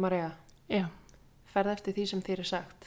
[0.00, 0.30] Marja,
[1.52, 2.86] ferð eftir því sem þér er sagt.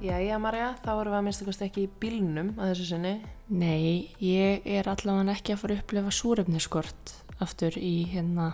[0.00, 3.18] Jæja, Marja, þá erum við að minnsta kosti ekki í bílnum að þessu sinni.
[3.48, 8.52] nei, ég er allavega ekki að fara að upplifa súrefniskort aftur í hérna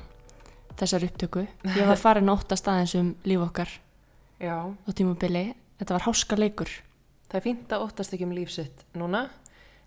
[0.78, 1.46] þessar upptöku.
[1.76, 3.68] Ég var farin ótta staðins um líf okkar
[4.40, 4.56] Já.
[4.72, 5.54] á tímubili.
[5.78, 6.70] Þetta var háska leikur.
[7.28, 9.28] Það er fínt að óttast ekki um lífsitt núna,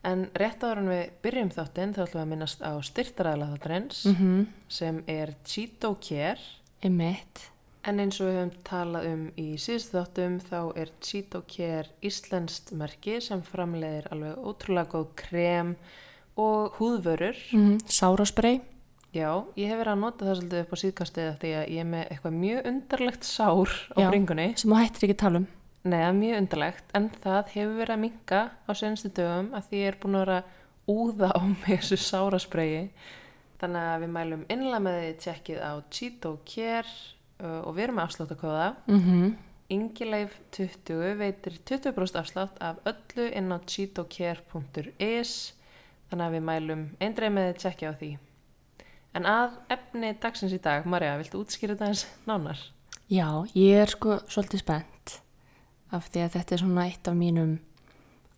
[0.03, 4.05] en rétt áður en við byrjum þáttinn þá ætlum við að minnast á styrtaræðla þáttarins
[4.05, 4.45] Mm -hmm.
[4.67, 6.39] sem er Cheeto Care.
[6.81, 7.52] Emmett.
[7.83, 12.71] En eins og við höfum talað um í síðustu þáttum þá er Cheeto Care íslenskt
[12.71, 15.75] merki sem framleiðir alveg ótrúlega góð krem
[16.35, 17.35] og húðvörur.
[17.53, 17.88] Mm -hmm.
[17.88, 18.61] Sárasprey.
[19.09, 21.87] Já, ég hef verið að nota það svolítið upp á síðkastiða því að ég er
[21.89, 24.09] með eitthvað mjög undarlegt sár á Já.
[24.11, 24.45] bringunni.
[24.53, 25.47] sem þú hættir ekki að tala um.
[25.79, 29.69] Nei, það er mjög undarlegt, en það hefur verið að minka á senstu dögum að
[29.69, 32.83] því ég er búin að vera að úða á mig þessu sáraspreyi.
[33.59, 36.94] Þannig að við mælum innlega með því tjekkið á Cheeto Care
[37.41, 38.67] uh, og við erum með afsláttakóða.
[38.94, 39.35] Mm.
[39.73, 45.33] Ingileif 20 veitir 20% afslátt af öllu inn á cheetocare.is
[46.09, 48.11] þannig að við mælum eindreið með því tjekkið á því.
[49.13, 52.59] En að efni dagsins í dag, Marja, viltu útskýra þetta eins nánar?
[53.09, 53.25] Já,
[53.57, 55.16] ég er sko svolítið spennt
[55.91, 57.55] af því að þetta er svona eitt af mínum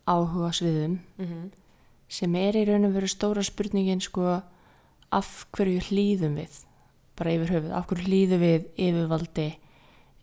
[0.08, 1.50] áhuga sviðum Mm -hmm.
[2.08, 4.40] sem er í raun og veru stóra spurningin sko
[5.12, 6.64] af hverju hlýðum við
[7.16, 9.58] bara yfir höfuð, af hverju hlýðum við yfirvaldi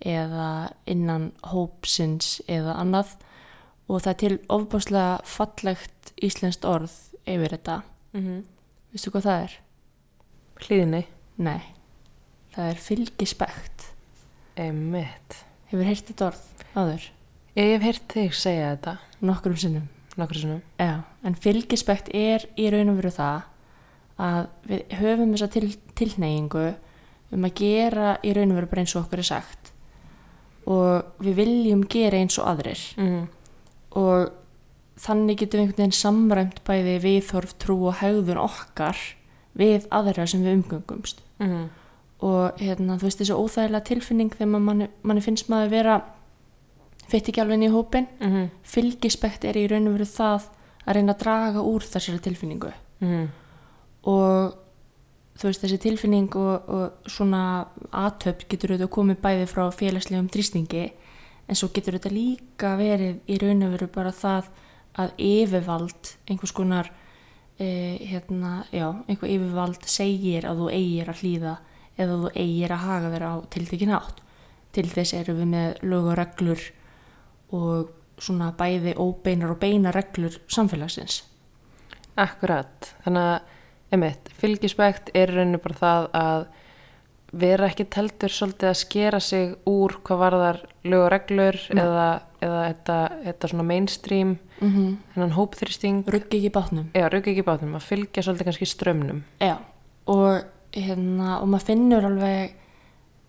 [0.02, 3.16] eða innan hópsins eða annað
[3.90, 6.92] og það er til ofbáslega fallegt íslenskt orð
[7.28, 7.82] yfir þetta,
[8.14, 8.44] Mm -hmm.
[8.92, 9.60] veistu hvað það er?
[10.66, 11.04] Hlýðinni.
[11.40, 11.62] Nei,
[12.56, 13.86] það er fylgispekt
[14.60, 15.38] Emmett.
[15.72, 16.44] hefur heyrt þetta orð
[16.76, 17.06] áður,
[17.60, 19.88] Ég hef heyrt þig segja þetta nokkrum sinnum
[20.20, 20.62] nokkur sinnum.
[20.80, 23.42] Já, en fylgispekt er í raun og veru það
[24.20, 26.66] að við höfum þessa til, tilneyingu
[27.32, 29.72] um að gera í raun og veru bara eins og okkur er sagt
[30.70, 33.30] og við viljum gera eins og aðrir Mm.
[33.96, 34.32] og
[35.00, 38.98] þannig getum við einhvern veginn samræmt bæði viðhorf, trú og hegðun okkar
[39.60, 41.70] við aðra sem við umgöngumst Mm.
[42.22, 45.94] og hérna, þú veist þessi óþægilega tilfinning þegar manni, manni finnst maður vera
[47.10, 48.50] fett ekki alveg inn í hópin Mm -hmm.
[48.64, 50.42] fylgispekt er í raun og veru það
[50.88, 53.28] að reyna að draga úr þessari tilfinningu Mm.
[54.04, 54.54] og
[55.40, 60.92] þú veist þessi tilfinning og, og svona aðtöp getur auðvitað komið bæði frá félagslegum drýstingi
[61.48, 64.50] en svo getur þetta líka verið í raun og veru bara það
[65.00, 66.92] að yfirvald einhvers konar
[67.60, 67.70] e,
[68.10, 71.56] hérna, já, einhver yfirvald segir að þú eigir að hlýða
[72.00, 74.22] eða þú eigir að haga þeirra á tiltekin átt
[74.76, 76.68] til þess erum við með lög
[77.50, 77.90] og
[78.22, 81.24] svona bæði óbeinar og beina reglur samfélagsins
[82.20, 82.94] Akkurat.
[83.06, 83.52] Þannig að,
[83.96, 86.46] emitt, fylgispekt er rauninu bara það að
[87.40, 90.60] vera ekki teltur svolítið að skera sig úr hvað varðar
[90.90, 91.84] lög og reglur Nei.
[91.84, 92.08] eða,
[92.42, 94.96] eða þetta, þetta svona mainstream, mm -hmm.
[95.14, 96.08] hennan hópþrýsting.
[96.08, 99.24] ruggi ekki bátnum Já, ruggi ekki bátnum, að fylgja svolítið kannski strömmnum.
[99.40, 99.58] Já,
[100.06, 100.44] og,
[100.74, 102.54] hérna, og maður finnur alveg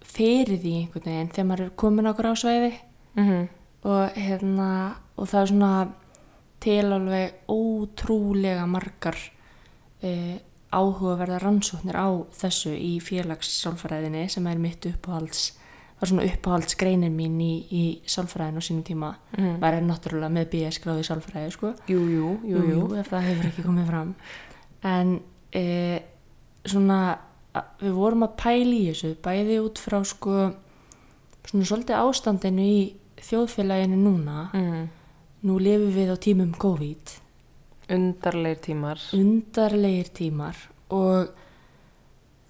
[0.02, 2.72] fyrir því einhvern veginn þegar maður er komin á gráðsvæði
[3.14, 3.48] Mm -hmm.
[3.82, 5.88] og, hérna, og það er svona
[6.60, 9.16] til alveg ótrúlega margar
[10.02, 10.38] e,
[10.70, 15.58] áhugaverða rannsóknir á þessu í félagssálfræðinni sem er mitt uppáhalds
[16.00, 19.58] var svona uppáhaldsgreinin mín í, í sálfræðin á sínum tíma Mm.
[19.60, 22.94] maður er náttúrulega með BS gráði sálfræði sko Jú, jú, jú, jú.
[22.98, 24.14] ef það hefur ekki komið fram
[24.82, 25.20] en
[25.52, 26.00] e,
[26.64, 27.18] svona
[27.80, 30.52] við vorum að pæla í þessu bæði út frá sko
[31.50, 32.80] svona svolítið ástandinu í
[33.20, 34.88] þjóðfélaginu núna Mm.
[35.44, 37.16] nú lifum við á tímum COVID
[37.90, 38.98] Undarleir tímar.
[39.12, 40.56] undarlegir tímar
[40.90, 41.30] og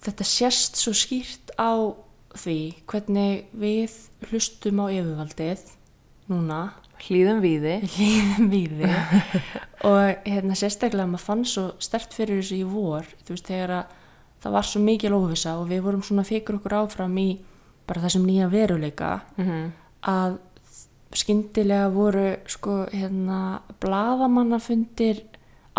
[0.04, 1.94] þetta sést svo skýrt á
[2.38, 2.58] því
[2.90, 3.96] hvernig við
[4.30, 5.64] hlustum á yfirvaldið
[6.30, 6.60] núna.
[7.96, 8.96] Hlýðum við þig
[9.88, 13.94] og hérna sérstaklega maður fann svo stert fyrir þessu í vor veist þegar að
[14.40, 17.28] það var svo mikil óvisa og við vorum svona fyrir okkur áfram í
[17.88, 19.72] bara þessum nýja veruleika Mm
[20.06, 20.38] að
[21.16, 25.24] skyndilega voru sko hérna bladamannafundir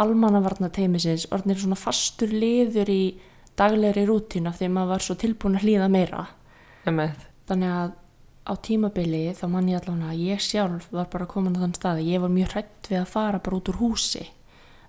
[0.01, 3.03] almannavarna teimisins orðnir svona fastur liður í
[3.59, 4.05] daglegri
[4.55, 6.21] því að maður var svo tilbúin að hlýða meira.
[7.49, 7.97] Þannig að
[8.41, 11.99] á tímabili þá mann ég allavega að ég sjálf var bara komin á þann stað
[12.01, 14.23] að ég var mjög hrætt við að fara bara út úr húsi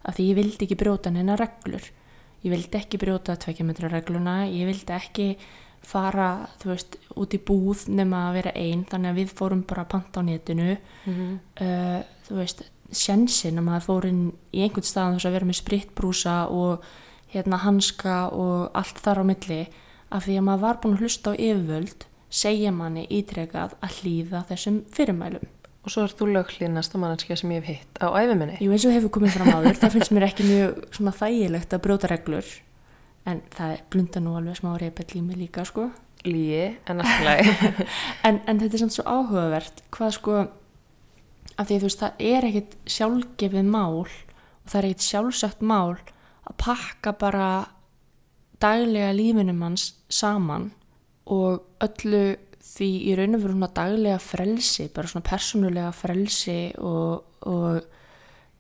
[0.03, 1.85] af því ég vildi ekki brjóta neina reglur.
[2.43, 5.29] Ég vildi ekki brjóta tvekjametra regluna ég vildi ekki
[5.83, 9.93] fara, veist, út í búð nema að vera einn, þannig að við fórum bara að
[9.95, 10.77] panta á netinu.
[11.07, 11.39] Mhm.
[11.61, 12.63] uh, þú veist,
[12.93, 16.85] sjensin að maður fór inn í einhvern stað þess að vera með spritbrúsa og
[17.33, 19.61] hérna hanska og allt þar á milli
[20.13, 24.45] af því að maður var búin að hlusta á yfirvöld segja manni ítrekað að hlýða
[24.49, 25.49] þessum fyrirmælum.
[25.83, 28.61] Og svo er þú löghlýnasta mannskja sem ég hef hitt á æfiminni.
[28.63, 31.83] Jú eins og hefur komið fram áður, það finnst mér ekki mjög svona þægilegt að
[31.87, 32.53] brjóta reglur
[33.29, 35.91] en það blunda nú alveg smá reypell í mig líka sko.
[36.27, 37.63] Líi, en alltaf.
[38.27, 40.37] En, en þetta er samt svo áhugavert hvað sko
[41.59, 44.13] af því að þú veist það er ekkit sjálfgefið mál og
[44.71, 45.97] það er ekkit sjálfsagt mál
[46.47, 47.49] að pakka bara
[48.63, 50.71] daglega lífinum hans saman
[51.27, 52.23] og öllu
[52.63, 57.83] því í raun og veru svona daglega frelsi, bara svona persónulega frelsi og, og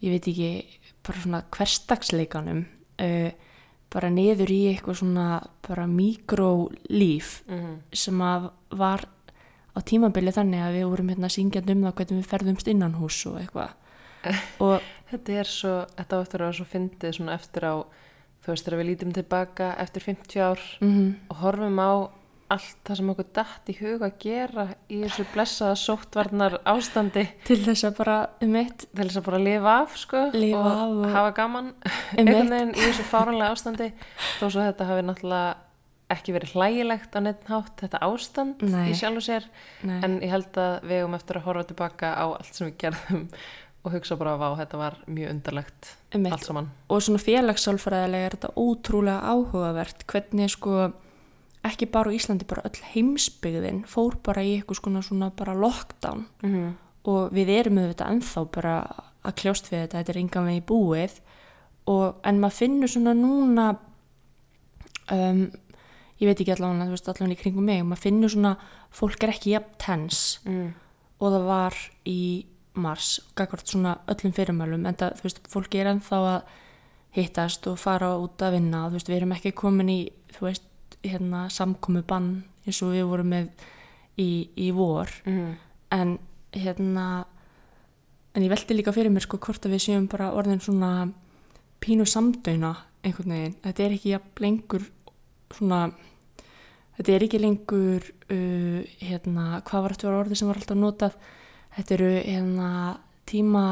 [0.02, 0.50] ég veit ekki,
[1.06, 2.64] bara svona hverstagsleikanum
[3.02, 3.30] uh,
[3.92, 5.26] bara niður í eitthvað svona
[5.66, 7.78] bara mikrólíf Mhm.
[7.92, 9.04] sem að var
[9.76, 13.26] á tímabili þannig að við vorum hérna syngjandi um það hvernig við ferðumst innan hús
[13.26, 13.70] og eitthvað
[14.66, 14.80] og
[15.12, 17.74] Þetta er svo, þetta á eftir að vera svo fyndið svona eftir á,
[18.42, 21.92] þú veist, þegar við lítum tilbaka eftir 50 ár mm og horfum á
[22.52, 27.56] allt það sem okkur datt í huga að gera í þessu blessaða sóttvarnar ástandi til
[27.64, 30.90] þess að bara um eitt til þess að bara lifa af, sko, Lifa og, af
[31.06, 32.18] og- hafa gaman Einmitt.
[32.18, 33.88] einhvern veginn í þessu fáranlega ástandi
[34.36, 35.54] þó svo þetta hafi náttúrulega
[36.12, 38.90] ekki verið hlægilegt á neitt hátt þetta ástand Nei.
[38.92, 39.46] í sjálfu sér
[39.88, 39.96] Nei.
[40.04, 43.22] en ég held að við hefum eftir að horfa tilbaka á allt sem við gerðum
[43.82, 46.68] og hugsa bara á þetta var mjög undarlegt eitt allt saman.
[46.88, 50.92] Og svona félagssálfræðilega er þetta ótrúlega áhugavert hvernig sko
[51.66, 56.26] ekki bara á Íslandi, bara öll heimsbyggðin fór bara í eitthvað svona, svona bara lockdown.
[56.42, 56.72] Mm -hmm.
[57.04, 58.74] og við erum auðvitað ennþá bara
[59.22, 61.20] að kljóst við þetta, þetta er engan vegi búið.
[61.86, 63.76] Og, en maður finnur svona núna
[65.10, 65.50] um,
[66.22, 68.56] ég veit ekki allavega, þú veist allavega í kringum mig, maður finnur svona
[68.94, 70.68] fólk er ekki jafn tens mm.
[71.18, 75.90] og það var í mars, gagvart svona öllum fyrirmælum en það, þú veist, fólki er
[75.92, 76.52] ennþá að
[77.16, 80.00] hittast og fara út að vinna þú veist, við erum ekki komin í
[80.32, 80.68] þú veist,
[81.02, 82.30] hérna, samkomi bann
[82.64, 83.50] eins og við vorum með
[84.20, 85.10] í, í vor.
[85.26, 85.56] Mm.
[85.92, 86.16] en
[86.52, 87.06] hérna
[88.32, 91.10] en ég veldi líka fyrir mér sko hvort að við séum bara orðin svona
[91.82, 92.72] pínu samdöina
[93.02, 94.84] einhvern veginn, þetta er ekki jafn lengur
[95.52, 95.80] svona
[96.96, 101.16] þetta er ekki lengur uh, hérna, hvað var þetta orðið sem var alltaf notað
[101.76, 102.70] þetta eru hérna
[103.26, 103.64] tíma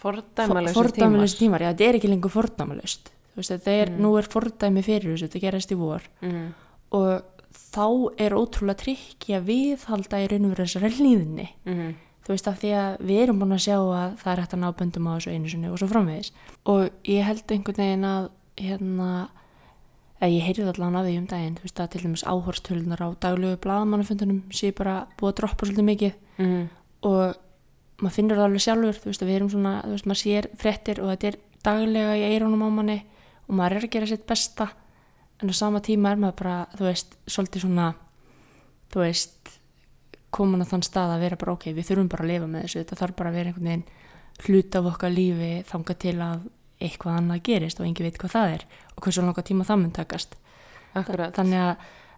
[0.00, 2.32] fordæmalösi fordæmalösi tímar, já þetta er ekki lengur
[3.34, 4.00] veist þetta er, Mm.
[4.02, 6.54] nú er fordæmi fyrir þessu, þetta gerast í vor mm.
[6.92, 7.22] og
[7.74, 7.86] þá
[8.18, 11.94] er ótrúlega trikki að viðhalda í raun og veru þessari hlýðni Mm.
[12.24, 14.62] þú veist af því að við erum búin að sjá að það er hægt að
[14.62, 16.32] ná böndum á þessu einu sinni og svo framvegis
[16.64, 19.28] og ég held einhvern veginn að hérna
[20.22, 23.08] að ég heyrði allan af því um daginn þú veist að til dæmis áhorstölunar á
[23.24, 26.20] daglegu blaðamannafundunum sé bara búið að droppa svolítið mikið.
[26.34, 26.62] Mm.
[27.06, 27.36] og
[28.02, 30.48] maður finnur það alveg sjálfur þú veist að við erum svona, þú veist maður sér
[30.58, 32.96] fréttir og þetta er daglega í eirónum á manni
[33.46, 34.68] og maður er að gera sitt besta.
[35.42, 37.90] En á sama tíma er maður bara þú veist, svolítið svona
[38.92, 39.52] þú veist,
[40.34, 42.82] komin að þann stað að vera bara ok, við þurfum bara að lifa með þessu.
[42.82, 43.86] Þetta þarf bara að vera einhvern veginn
[44.44, 46.46] hlut af okkar lífi þanga til að
[46.80, 48.64] eitthvað annað gerist og engi veit hvað það er
[48.96, 50.34] og hversu langa tíma það mun takast
[50.94, 51.34] Akkurat.
[51.36, 51.76] þannig að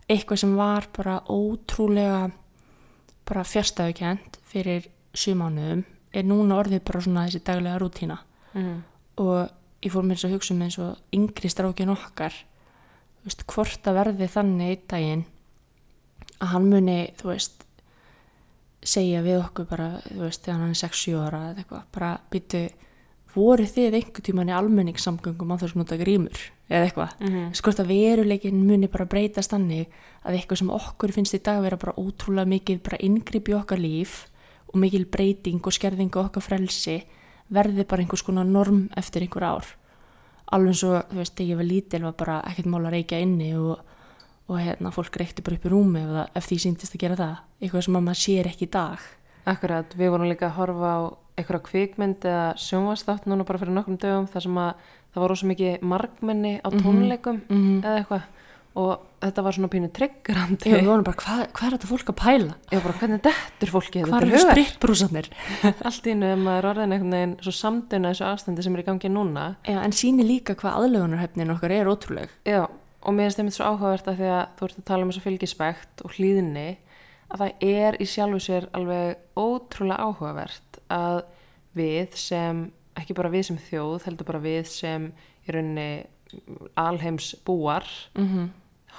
[0.09, 2.31] eitthvað sem var bara ótrúlega
[3.27, 5.85] bara fjärstæðukent fyrir sjumánuðum
[6.17, 8.19] er núna orðið bara svona þessi daglega rútína
[8.57, 8.83] Mm.
[9.21, 9.51] og
[9.85, 12.33] ég fór mér þess að hugsa um eins og yngri strákin okkar
[13.27, 15.25] veist, hvort að verði þannig einn daginn
[16.41, 17.67] að hann muni, þú veist
[18.87, 22.63] segja við okkur bara, þú veist, þegar hann er 6-7 ára eða eitthvað, bara býtu
[23.37, 27.13] voru þið einhver tíman í almenningssamgöngum á þessum nota grímur eða eitthvað?
[27.23, 27.51] Mm.
[27.55, 29.93] skort að veruleikin muni bara breytast þannig
[30.27, 33.83] að eitthvað sem okkur finnst í dag vera bara ótrúlega mikið bara inngrip í okkar
[33.83, 34.25] líf
[34.73, 37.01] og mikil breyting og skerðing á okkar frelsi
[37.53, 39.69] verði bara einhvers konar norm eftir einhver ár.
[40.55, 43.53] Alveg eins og þú veist, ég var lítil var bara ekkert mál að reykja inni
[43.59, 43.79] og,
[44.47, 47.21] og hérna, fólk reykti bara upp í rúmi ef, það, ef því síndist að gera
[47.21, 47.37] það.
[47.61, 49.07] Eitthvað sem að maður sér ekki í dag.
[49.47, 51.01] Akkurat, við vorum líka að horfa á
[51.37, 54.73] einhverja kvikmynd eða sjónvastátt núna bara fyrir nokkrum dögum þar sem að
[55.15, 57.83] það var rosa mikið margmenni á tónleikum Mhm.
[57.85, 58.23] eða eitthvað
[58.77, 62.11] og þetta var svona pínu triggerandi Ég, við vorum bara, hvað, hvað er þetta fólk
[62.13, 62.55] að pæla?
[62.71, 65.29] Já, bara hvernig dettur fólki Hvað þetta er er það hugar spritbrúsarnir?
[65.89, 68.83] allt í einu ef maður er orðin einhvern veginn svo samduna þessu ástandi sem er
[68.83, 72.29] í gangi núna Já, en síni líka hvað aðlögunarhefnin okkar er ótrúleg.
[72.45, 75.11] Já, og mér finnst einmitt svo áhugavert að því að þú ert að tala um
[75.15, 76.69] þessu fylgispekt og hlýðinni
[77.33, 81.25] að það er í sjálfu sér alveg ótrúlega áhugavert að
[81.77, 85.13] við sem, ekki bara við sem þjóð, heldur bara við sem
[85.47, 86.07] í rauninni
[86.77, 88.51] alheims búar Mm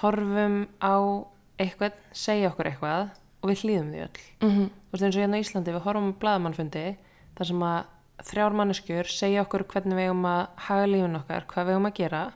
[0.02, 1.26] horfum á
[1.58, 3.08] eitthvað, segja okkur eitthvað
[3.42, 4.20] og við hlýðum því öll.
[4.42, 4.68] mm -hmm.
[4.70, 6.98] Þú veist eins og hérna á Íslandi við horfum á blaðamannfundi
[7.38, 7.84] þar sem að
[8.24, 11.94] þrjár manneskjur segja okkur hvernig við eigum að haga lífin okkar, hvað við eigum að
[11.98, 12.32] gera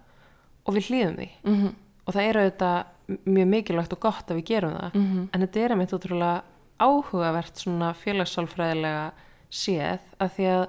[0.65, 1.29] og við hlýðum því.
[1.43, 1.75] Mhm.
[2.07, 2.85] Og það eru auðvitað
[3.25, 5.29] mjög mikilvægt og gott að við gerum það Mhm.
[5.33, 6.41] en þetta er einmitt útrúlega
[6.79, 9.11] áhugavert svona félagssálfræðilega
[9.51, 10.63] séð að því að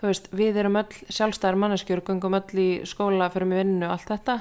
[0.00, 3.94] þú veist, við erum öll sjálfstæðar manneskjur, gungum öll í skóla fyrir mig vinnu og
[3.96, 4.36] allt þetta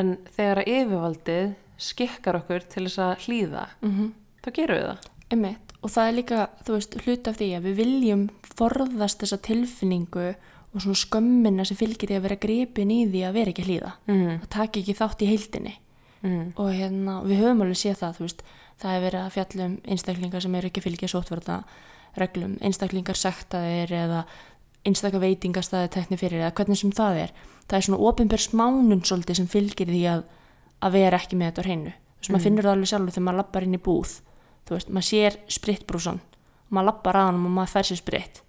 [0.00, 1.54] en þegar að yfirvaldið
[1.86, 4.12] skikkar okkur til þess að hlýða Mhm.
[4.42, 5.72] þá gerum við það Einmitt.
[5.82, 8.20] Og það er líka, veist, hlut af því að við viljum
[8.56, 10.28] forðast þessa tilfinningu
[10.74, 13.92] og svona skömmina sem fylgir því að vera gripin í því að vera ekki hlýða.
[14.06, 14.40] mm.
[14.40, 15.74] Það taki ekki þátt í heildinni.
[16.22, 16.52] Mm.
[16.56, 18.42] Og hérna, við höfum alveg séð það, veist,
[18.80, 21.64] það er verið að fjalla um einstaklingar sem eru ekki fylgja sótverða
[22.20, 24.22] reglum, einstaklingar sektaðir eða
[24.86, 27.34] einstakar veitingastæði tekni fyrir eða hvernig sem það er.
[27.66, 30.22] Það er svona opinber smánun svolítið sem fylgir því að,
[30.86, 31.92] að vera ekki með þetta á hreinu.
[31.96, 34.14] Þú veist, maður finnur það alveg sjálfur þegar maður lappar inn í búð.
[34.66, 36.22] Þú veist, maður sér spritbrúsan
[36.68, 38.40] maður lappar að hann og maður fær sér sprit.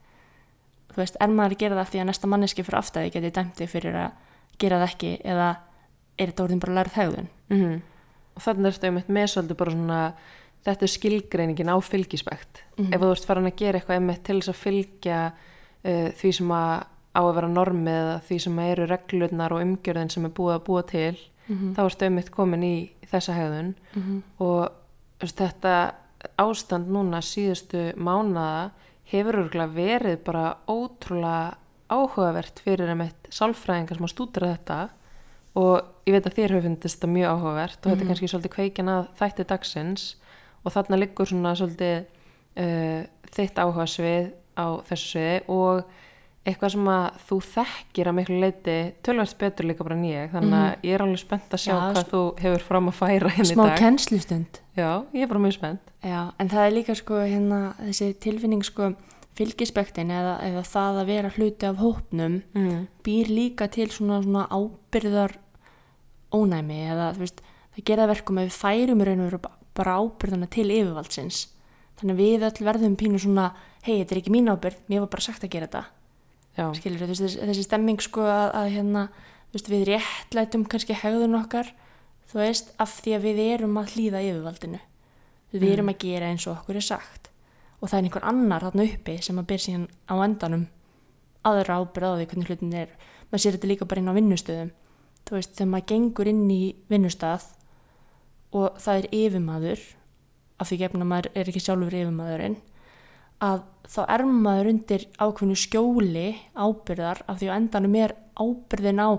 [0.92, 3.60] Þú veist, er maður að gera það því að næsta manneski fyrir aftæði geti dæmt
[3.60, 5.50] þig fyrir að gera það ekki eða
[6.18, 7.30] er þetta orðin bara lærið hegðun?
[7.54, 7.78] Mm.
[8.38, 10.00] og þannig er þetta einmitt með svolítið bara svona
[10.68, 12.94] þetta er skilgreiningin á fylgispekt Mhm.
[12.94, 16.48] ef þú ert farin að gera eitthvað einmitt til þess að fylgja uh, því sem
[16.52, 16.84] að
[17.18, 20.66] á að vera normið eða því sem eru reglurnar og umgjörðin sem er búið að
[20.68, 21.74] búa til Mhm.
[21.76, 24.24] þá ertu einmitt komin í þessa hegðun Mhm.
[24.40, 24.70] og
[25.20, 25.92] þú veist, þetta
[26.38, 28.72] ástand núna síðustu mánada
[29.12, 31.56] hefur örgulega verið bara ótrúlega
[31.90, 34.90] áhugavert fyrir einmitt sálfræðingar sem að stúdra þetta
[35.56, 38.56] og ég veit að þér hefur fundist þetta mjög áhugavert og þetta er kannski svolítið
[38.58, 40.16] kveikin að þætti dagsins
[40.64, 41.96] og þarna liggur svona svolítið
[42.62, 43.02] uh,
[43.36, 45.96] þitt áhuga svið á þessu sviði og
[46.48, 50.30] eitthvað sem að þú þekkir að miklu leiti tölvært betur líka bara ég.
[50.32, 53.32] Þannig að ég er alveg spennt að sjá Já, hvað þú hefur fram að færa
[53.36, 53.76] henni í Smá dag.
[53.82, 54.62] kennslustund.
[54.78, 55.92] Já, ég er bara mjög spennt.
[56.08, 58.94] Já, en það er líka sko hérna þessi tilfinning sko
[59.38, 62.80] fylgispektin eða, eða það að vera hluti af hópnum mm.
[63.06, 65.36] býr líka til svona, svona ábyrðar
[66.34, 67.44] ónæmi eða veist,
[67.76, 69.42] það gera verkum að við færum í raun og veru
[69.78, 71.46] bara ábyrðana til yfirvaldsins.
[71.98, 73.52] Þannig að við öll verðum pínu svona
[73.86, 75.84] hei, þetta er ekki mín ábyrð, mér var bara sagt að gera þetta.
[76.58, 79.04] Já, skilur þessi, þessi stemming sko að, að hérna,
[79.54, 81.72] veist, við réttlætum kannski hegðun okkar
[82.32, 84.80] þú veist, af því að við erum að hlýða yfirvaldinu.
[85.54, 87.30] Við erum að gera eins og okkur er sagt.
[87.80, 90.66] Og það er einhver annar þarna uppi sem að ber síðan á endanum
[91.48, 92.96] aðra ábyrð á því hvernig hlutin er
[93.30, 94.72] maður sér þetta líka bara inn á vinnustöðum.
[95.28, 97.48] Þú veist, þegar maður gengur inn í vinnustað
[98.56, 99.84] og það er yfirmaður
[100.58, 102.58] af því gefna maður er ekki sjálfur yfirmaðurinn
[103.44, 109.10] að þá er maður undir ákveðnu skjóli ábyrðar af því á endanum er ábyrðin á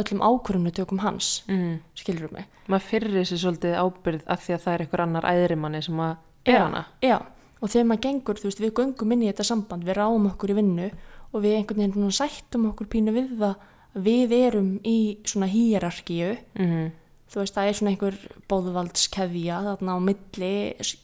[0.00, 1.42] öllum ákvörðunutökum hans.
[1.48, 1.82] Mm.
[1.94, 2.48] skilur mig?
[2.66, 6.14] Maður fyrir sér svolítið ábyrð af því að það er einhver annar æðrimanni sem að
[6.48, 6.84] er Já, hana.
[7.04, 7.18] Já,
[7.60, 10.54] og þegar maður gengur, þú veist, við göngum inn í þetta samband, við ráum okkur
[10.54, 10.88] í vinnu
[11.32, 14.98] og við einhvern veginn sættum okkur pínu við það að við erum í
[15.28, 16.90] svona hýrarkíu, mm.
[17.32, 18.16] Þú veist, það er svona einhver
[18.50, 20.54] bóðvaldskeðja þarna á milli,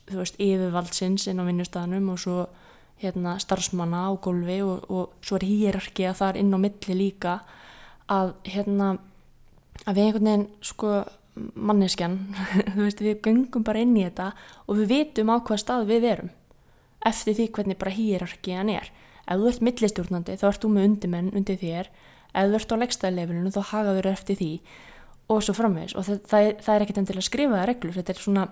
[0.08, 2.38] þú veist, yfirvaldsins inn á vinnustæðanum og svo
[3.02, 7.38] hérna starfsmanna á gólfi og, og svo er hýrarkíja þar inn á milli líka
[8.10, 8.96] að hérna
[9.86, 10.92] að við einhvern veginn sko
[11.54, 12.18] manneskjan,
[12.74, 14.32] þú veist, við göngum bara inn í þetta
[14.66, 16.34] og við vitum á hvað stað við erum
[17.06, 18.90] eftir því hvernig bara hýrarkiðan er.
[19.28, 21.90] Ef þú ert millistjórnandi þá ert þú með undirmenn undir þér.
[22.34, 24.52] Ef þú ert á leggstæðleifilinu þá hagaður eftir því
[25.28, 25.94] og svo framvegis.
[25.98, 28.44] Og það, það, er, það er ekkert endilega skrifaða reglur þetta er svona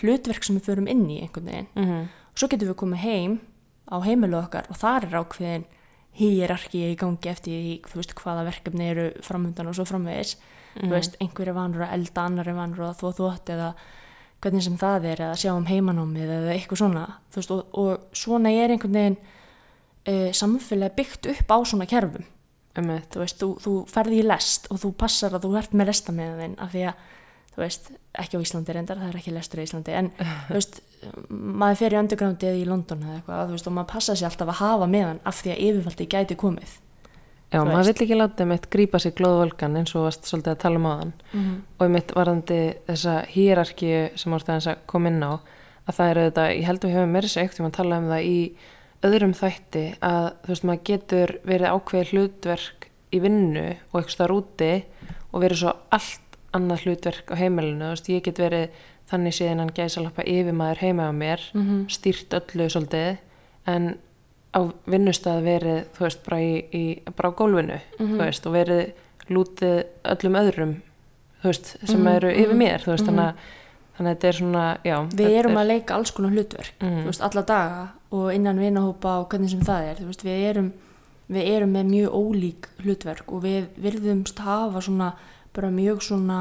[0.00, 1.70] hlutverk sem við förum inn í einhvern veginn.
[1.76, 2.10] Mm.
[2.32, 3.38] og svo getum við komið heim
[3.92, 5.66] á heimilu okkar og þar er ákveðin
[6.16, 10.36] hýrarki í gangi eftir því, þú veist hvaða verkefni eru framöndan og svo framvegis.
[10.72, 13.72] Þú veist, einhver er vanur að elda, annar er vanur að þvó þvótt eða
[14.42, 17.02] hvernig sem það er eða sjá um heimanámið eða eitthvað svona.
[17.34, 22.24] Veist, og, og svona er einhvern veginn uh, samfélag byggt upp á svona kerfum
[22.76, 23.08] Einmitt.
[23.12, 26.12] þú veist, þú, þú ferði í lest og þú passar að þú ert með lesta
[26.16, 27.02] með þinn af því að,
[27.52, 27.90] þú veist,
[28.22, 30.08] ekki á Íslandi reyndar, það er ekki lestur í Íslandi en,
[30.48, 30.78] þú veist,
[31.28, 34.30] maður fer í undergroundi eða í London eða eitthvað, þú veist, og maður passa sér
[34.30, 36.78] alltaf að hafa með hann af því að yfirvaldi gæti komið
[37.52, 40.60] Já, Þú maður vill ekki láta mitt grípa sig glóðvolgan eins og varst svolítið að
[40.62, 41.56] tala um á þann Mhm.
[41.84, 46.48] og mitt varðandi þessa hýrarki sem þess að koma inn á að það er auðvitað,
[46.56, 48.38] ég held að við hefum meira sér ekkert um að tala um það í
[49.02, 54.34] öðrum þætti að þú veist maður getur verið ákveðið hlutverk í vinnu og eitthvað þar
[54.36, 54.70] úti
[55.32, 58.68] og verið svo allt annað hlutverk á heimilinu, þú veist ég get verið
[59.12, 61.86] þannig séðan hann gæsa lappa yfir maður heima á mér, Mhm.
[61.88, 63.18] stýrt öllu svolítið
[63.66, 63.98] en
[64.54, 68.92] á vinnustað verið, þú veist, bara, í, í, bara á gólfinu, þú veist, og verið
[69.30, 70.74] lútið öllum öðrum,
[71.42, 73.08] þú veist, sem Mhm, eru yfir mhm, mér þú veist, mhm.
[73.08, 73.34] þannig, að,
[73.96, 77.02] þannig að þetta er svona já, við erum er, að leika alls konar hlutverk mm,
[77.02, 80.72] þú veist, alla daga og innan vinahópa og hvernig sem það er, veist, við erum
[81.32, 85.12] við erum með mjög ólík hlutverk og við virðumst hafa svona
[85.54, 86.40] bara mjög svona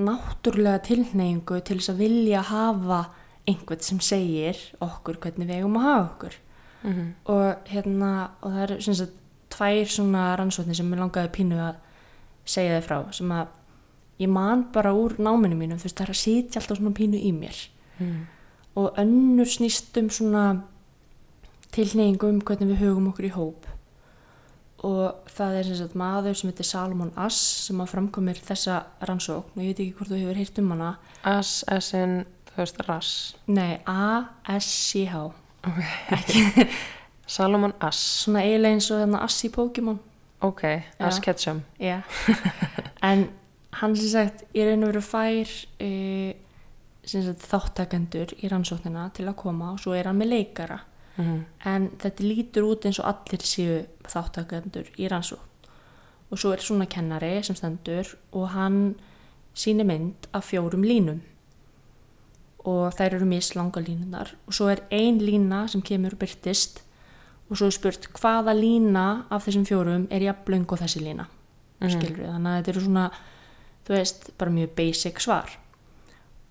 [0.00, 3.00] náttúrulega tilhneyingu til þess að vilja hafa
[3.48, 6.36] einhvern sem segir okkur hvernig við eigum að hafa okkur.
[6.80, 9.16] Mm, og hérna og það sem sagt
[9.52, 11.80] tvær svona rannsóknir sem mér langaði pínu að
[12.48, 13.50] segja þið frá sem að
[14.20, 17.20] ég man bara úr náminu mínum þú veist það er að sitja alltaf svona pínu
[17.20, 17.60] í mér.
[18.00, 18.20] Mm,
[18.80, 20.44] og önnur snýst um svona
[21.74, 23.68] tilneyingu um hvernig við hugum okkur í hóp.
[24.86, 29.58] Og það er sem sagt maður sem heitir Salomon Ass sem að framkomir þessa rannsókn
[29.58, 30.94] og ég veit ekki hvort þú hefur heyrt um hana.
[31.28, 33.12] As, as in, þú veist, rass.
[33.50, 35.26] Nei, A-S-C-H
[35.68, 36.68] ok,
[37.34, 40.00] Salomon As svona eiginlega eins og þarna Ass í Pokémon.
[40.40, 40.64] Ok,
[40.98, 41.24] As Já.
[41.26, 42.00] Ketchum Já,
[43.10, 43.28] en
[43.80, 45.50] hann sem sagt raun og veru fær
[45.84, 46.30] uh,
[47.04, 50.80] sem sagt þáttakendur í rannsóknina til að koma og svo er hann með leikara
[51.16, 55.46] mm, en þetta lítur út eins og allir séu þáttakendur í rannsókn.
[56.30, 58.94] Og svo er svona kennari sem stendur og hann
[59.54, 61.24] síni mynd af fjórum línum.
[62.68, 66.82] Og þær eru mislanga línunar og svo er ein lína sem kemur byrtist
[67.50, 71.26] og svo er spurt hvaða lína af þessum fjórum er jafnlöng og þessi lína?
[71.80, 71.90] Mhm.
[71.90, 73.10] skilur við, þannig að þetta eru svona
[73.90, 75.54] þú veist, bara mjög basic svar.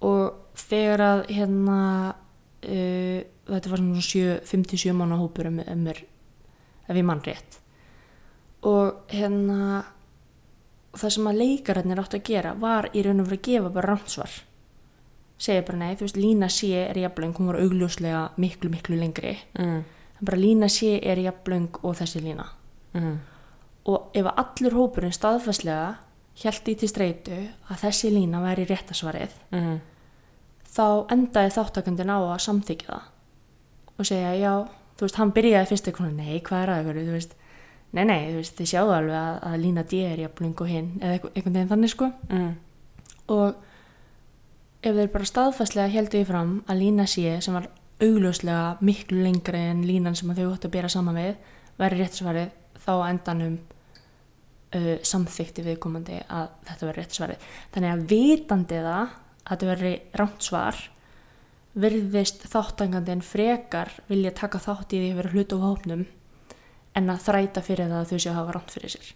[0.02, 1.82] Og þegar að hérna
[2.64, 3.20] uh,
[3.56, 6.04] þetta var svona sjö- 57 mánu hópur um, um mér,
[6.88, 7.60] ef ég mann rétt.
[8.68, 9.86] Og hérna
[10.98, 13.92] það sem að leikararnir áttu að gera var í raun og verið að gefa bara
[13.94, 14.38] rannsvar.
[15.40, 19.38] Segja bara nei, þú veist, lína sé er jafnlöng, hún var augljóslega miklu, miklu lengri.
[19.60, 19.84] Mm,
[20.26, 22.50] bara lína sé er jafnlöng og þessi lína.
[22.98, 23.20] Mm,
[23.90, 25.96] og ef allur hópurinn staðfæslega
[26.44, 27.38] held í til streitu
[27.70, 29.80] að þessi lína væri réttasvarið mm,
[30.70, 33.08] þá endaði þáttakandin á að samþykja það
[34.00, 34.54] og segja já,
[34.98, 37.36] þú veist, hann byrjaði fyrst eitthvað, nei, hvað er að ykkur, þú veist
[37.96, 40.90] nei, nei, þú veist, þið sjáðu alveg að, að lína D er jafnling og hinn,
[41.02, 42.10] eða einhvern veginn þannig sko.
[42.30, 42.52] Mm,
[43.36, 43.48] og
[44.80, 47.68] ef þeir bara staðfæslega heldu í fram að lína C sem var
[48.00, 51.34] augljóslega miklu lengri en línan sem þau ættu að bera saman við
[51.80, 59.02] væri réttasvarið þá endanum uh, samþykti viðkomandi að þetta veri réttasvarið þannig að vitandi það
[59.04, 60.80] að þetta veri rámt svar
[61.84, 66.06] virðist þáttangandinn frekar vilja taka þátt í því að vera hlut á hópnum
[66.98, 69.10] en að þræta fyrir það að þau séu að hafa rámt fyrir sér.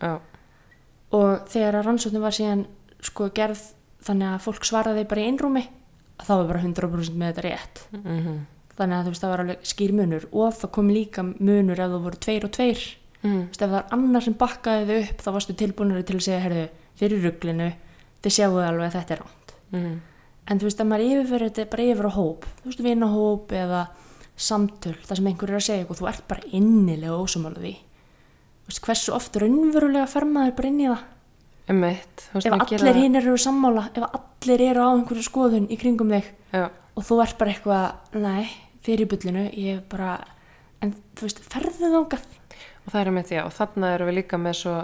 [0.00, 0.12] Já,
[1.16, 2.66] og þegar að rannsóknin var síðan
[3.04, 3.62] sko gerð
[4.06, 5.64] þannig að fólk svaraði bara í einrúmi
[6.22, 7.82] þá var bara 100% með þetta rétt.
[7.96, 8.38] Mm,
[8.76, 11.92] þannig að þú veist það var alveg skýr munur og það kom líka munur ef
[11.92, 12.84] þú voru tveir og tveir.
[13.22, 16.26] Mm, veist ef það er annar sem bakkaði þau upp þá varstu tilbúinari til að
[16.28, 17.70] segja herðu fyrir rugglinu
[18.24, 19.96] þið sjáu alveg að þetta er ránt mm,
[20.46, 23.82] en þú veist að maður yfirferði þetta bara yfir á hóp þú veist vinahóp eða
[24.36, 27.74] samtöl það sem einhver er að segja eitthvað þú ert bara innilega ósumála því.
[28.66, 31.04] Þú veist hversu oft raunverulega fer maður bara inn í það?
[31.66, 36.28] Veist, ef allir hinn eru sammála ef allir eru á einhverju skoðun í kringum þig
[36.54, 38.46] Já, og þú ert bara eitthvað nei,
[38.86, 40.12] þið er í bullinu ég bara,
[40.84, 42.28] en þú veist ferðu þángað
[42.86, 44.76] og það er einmitt, já, og þarna erum við líka með svo,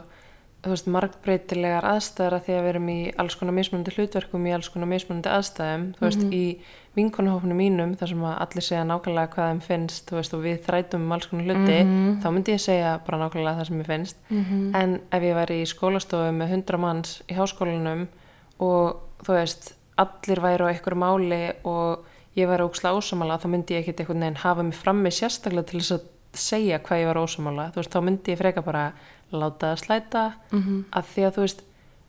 [0.70, 4.68] veist, margbreytilegar aðstæður að því að við erum í alls konar mismunandi hlutverkum í alls
[4.70, 6.44] konar mismunandi aðstæðum, þú veist, í
[6.94, 10.60] vinkonahófnum mínum, þar sem að allir segja nákvæmlega hvað þeim finnst, þú veist, og við
[10.66, 11.78] þrætum um alls konar hluti,
[12.22, 14.16] þá myndi ég segja bara nákvæmlega það sem ég finnst,
[14.78, 18.06] en ef ég væri í skólastofu með 100 manns í háskólanum
[18.62, 22.06] og þú veist, allir væri á einhverju máli og
[22.38, 25.80] ég væri óksla ósamála, þá myndi ég ekkit einhvern veginn hafa mig frammi sérstaklega til
[25.80, 28.92] þess að segja hvað ég var ósamála, þú veist, þá myndi ég freka bara
[29.32, 30.84] láta það slæta Mhm.
[30.92, 31.62] að því að þú veist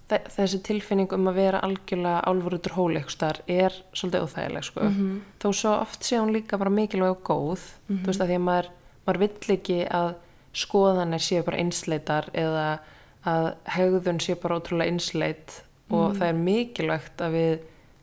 [0.09, 4.79] þe- þessi tilfinning um að vera algjörlega álfurutur hól eitthvað starf er svolítið óþægileg sko.
[4.81, 5.21] Mhm.
[5.39, 7.59] þó svo oft sé hún líka bara mikilvæg og góð
[7.89, 8.67] þú veist að því að maður,
[9.07, 10.15] maður vill ekki að
[10.53, 12.79] skoðanir séu bara einsleitar eða
[13.25, 17.59] að hegðun sé bara ótrúlega einsleit og það er mikilvægt að við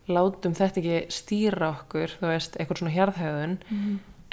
[0.09, 3.59] látum þetta ekki stýra okkur þú veist, eitthvað svona hjarðhegðun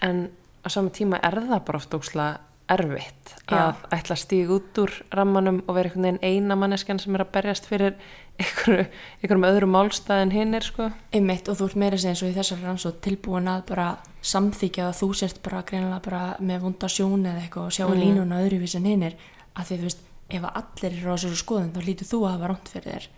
[0.01, 0.29] en
[0.67, 3.71] á sama tíma er það bara oft ókslega erfitt Já.
[3.71, 7.23] að ætla að stíga út úr rammanum og vera einhvern veginn eina manneskjan sem er
[7.23, 7.95] að berjast fyrir
[8.41, 8.87] einhverju,
[9.21, 10.89] einhverjum öðrum málstað en hinn er sko.
[11.15, 13.87] einmitt og þú ert meira eins og í þessari rannsótt tilbúin að bara
[14.19, 18.01] samþykja að þú sért bara greinilega bara með vonda sjón eða eitthvað og sjá mm.
[18.03, 19.15] línuna öðruvís en hinn er
[19.55, 22.51] að því þú veist, ef allir eru á þessu skoðun þá lítur þú að hafa
[22.51, 23.09] ránt fyrir þér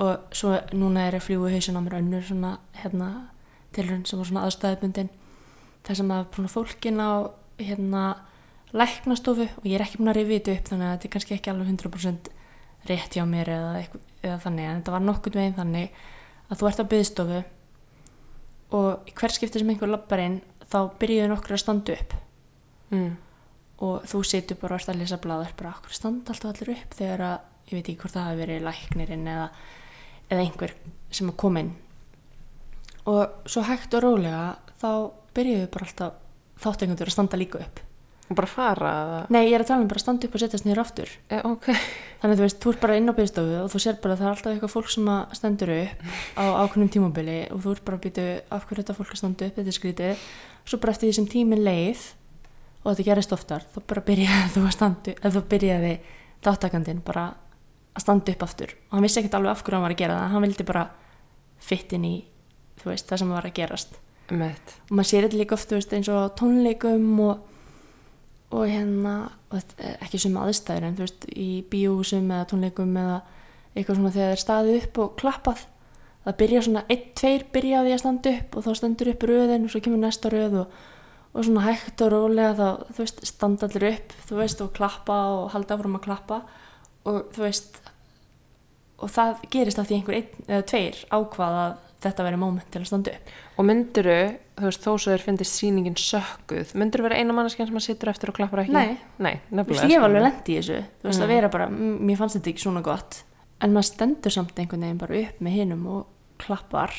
[0.00, 3.10] og svo núna er að fljúi hausin á mér önnur svona hérna
[3.76, 5.12] tilhörn sem var svona aðstæðbundin
[5.86, 7.12] þar sem að svona fólkin á
[7.60, 8.04] hérna
[8.76, 11.36] læknastofu og ég er ekki búin að rifið þetta upp þannig að þetta er kannski
[11.36, 12.30] ekki alveg 100%
[12.90, 15.98] rétt hjá mér eða, eitthvað, eða þannig en þetta var nokkurn veginn þannig
[16.50, 17.40] að þú ert á byðstofu
[18.78, 20.38] og hver skipti sem einhver lappar inn
[20.70, 22.16] þá byrjuðu nokkur að standa upp
[22.94, 23.10] mm.
[23.86, 26.96] og þú situr bara og ert að lesa blaður bara okkur standa alltaf allir upp
[26.96, 27.36] þegar að
[27.70, 29.46] ég veit ekki hvort það hafi verið læknirinn eða,
[30.30, 30.76] eða einhver
[31.10, 31.74] sem að koma inn
[33.10, 34.44] og svo hægt og rólega
[34.80, 34.90] þá
[35.36, 36.18] byrjuðu bara alltaf
[36.60, 37.80] þáttengundur að standa líka upp.
[38.30, 39.20] Og bara fara eða?
[39.34, 41.12] nei ég er að tala um bara að standa upp og setjast niður aftur.
[41.26, 41.64] E, ok,
[42.20, 44.20] þannig að þú veist, þú ert bara inn á byrðstofu og þú sér bara að
[44.20, 46.04] það er alltaf eitthvað fólk sem að stendur upp
[46.38, 49.48] á ákveðnum tímabili og þú ert bara að býta af hverju þetta fólk að standa
[49.48, 50.28] upp þetta er skrítið,
[50.62, 52.04] svo bara eftir því sem tíminn leið
[52.84, 55.94] og þetta gerist oftar þá bara byrjaði þú að standa eða þú byrjaði
[56.46, 57.24] þáttakandinn bara
[57.90, 58.76] að standa upp aftur.
[58.88, 60.84] Og hann vissi ekkert alveg af hverju hann var að gera það hann vildi bara
[61.60, 62.14] fitt inn í
[62.84, 63.98] veist, það sem var að gerast
[64.38, 67.42] mitt og maður sér þetta líka oft veist, eins og tónleikum og,
[68.54, 69.14] og hérna
[69.50, 73.20] og er ekki sem aðstæður en þú veist í bíóhúsum eða tónleikum eða
[73.74, 75.66] eitthvað svona þegar það er staðið upp og klappað.
[76.20, 79.26] Það byrja svona, einn, tveir byrja á því að standa upp og þá stendur upp
[79.30, 80.74] röðin og svo kemur næsta röð og,
[81.30, 85.20] og svona hægt og rólega þá þú veist standa allir upp þú veist og klappa
[85.36, 86.42] og halda áfram að klappa.
[87.08, 87.80] Og þú veist
[89.00, 92.80] og það gerist af því einhver einn eða tveir ákvað að þetta veri moment til
[92.80, 94.16] að standa upp og mynduru,
[94.56, 98.08] þú veist, þó svo þér finnist sýningin sökkuð, mynduru vera eina manneskjan sem að situr
[98.08, 98.72] eftir og klappar ekki?
[98.72, 98.98] Nei.
[99.18, 101.24] Nei, nefnilega ég hef alveg lent í þessu þú veist Mm.
[101.24, 103.22] að vera bara, "Mm, mér fannst þetta ekki svona gott
[103.60, 106.06] en maður stendur samt einhvern veginn bara upp með hinum og
[106.38, 106.90] klappar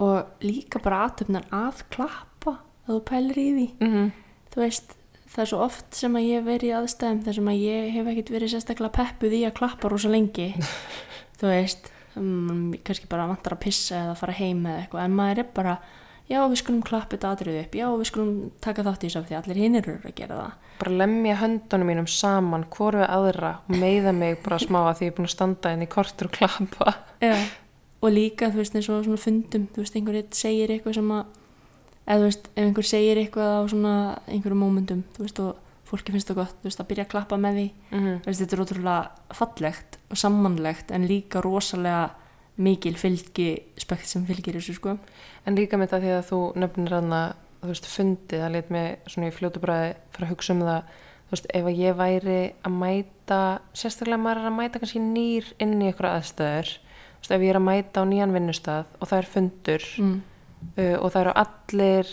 [0.00, 4.12] og líka bara aðtöfnar að klappa að þú pælir í því Mhm.
[4.52, 4.94] þú veist,
[5.34, 7.92] það er svo oft sem að ég hef verið í aðstæðum þar sem að ég
[7.92, 10.54] hef ekkert verið sérstaklega peppuð í að klappa rosa lengi
[11.38, 15.42] þú veist um, kannski bara vantar að pissa eða fara heim eða eitthvað, en maður
[15.44, 15.76] er bara
[16.30, 19.26] já, við skulum klappa þetta atriðu upp já, við skulum taka þátt í þessu af
[19.28, 23.52] því allir hinn eru að gera það bara lemja höndunum mínum saman hvoru við aðra
[23.68, 26.30] og meiða mig bara smá að því ég er búin að standa inn í kortur
[26.30, 27.36] og klappa Já.
[28.00, 31.24] og líka þú veist eins og svona fundum þú veist einhver segir eitthvað sem að
[32.04, 33.94] eða þú veist ef einhver segir eitthvað á svona
[34.26, 35.63] einhverjum mómentum þú veist og
[35.94, 37.68] fólki finnst það gott þú veist að byrja að klappa með því.
[37.92, 42.04] Mm þú veist þetta er ótrúlega fallegt og sammannlegt en líka rosalega
[42.54, 43.48] mikil fylgi
[43.82, 44.98] spekt sem fylgir þessu sko.
[45.46, 47.22] En líka með það því að þú nefnir hana
[47.64, 50.90] þú veist, fundið, það lit mig svona í fljótu bræði fyrir að hugsa um það
[51.24, 53.40] þú veist, ef að ég væri að mæta
[53.72, 57.52] sérstaklega maður er að mæta kannski nýr inn í einhverja aðstöður þú veist, ef ég
[57.54, 60.18] er að mæta á nýjan vinnustað og það er fundur mm.
[60.76, 62.12] uh, og það eru allir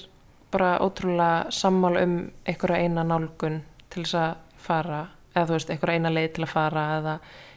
[0.51, 2.15] bara ótrúlega sammála um
[2.47, 5.01] einhverja eina nálgun til þess að fara
[5.35, 7.13] eða þú veist, einhverja eina leið til að fara eða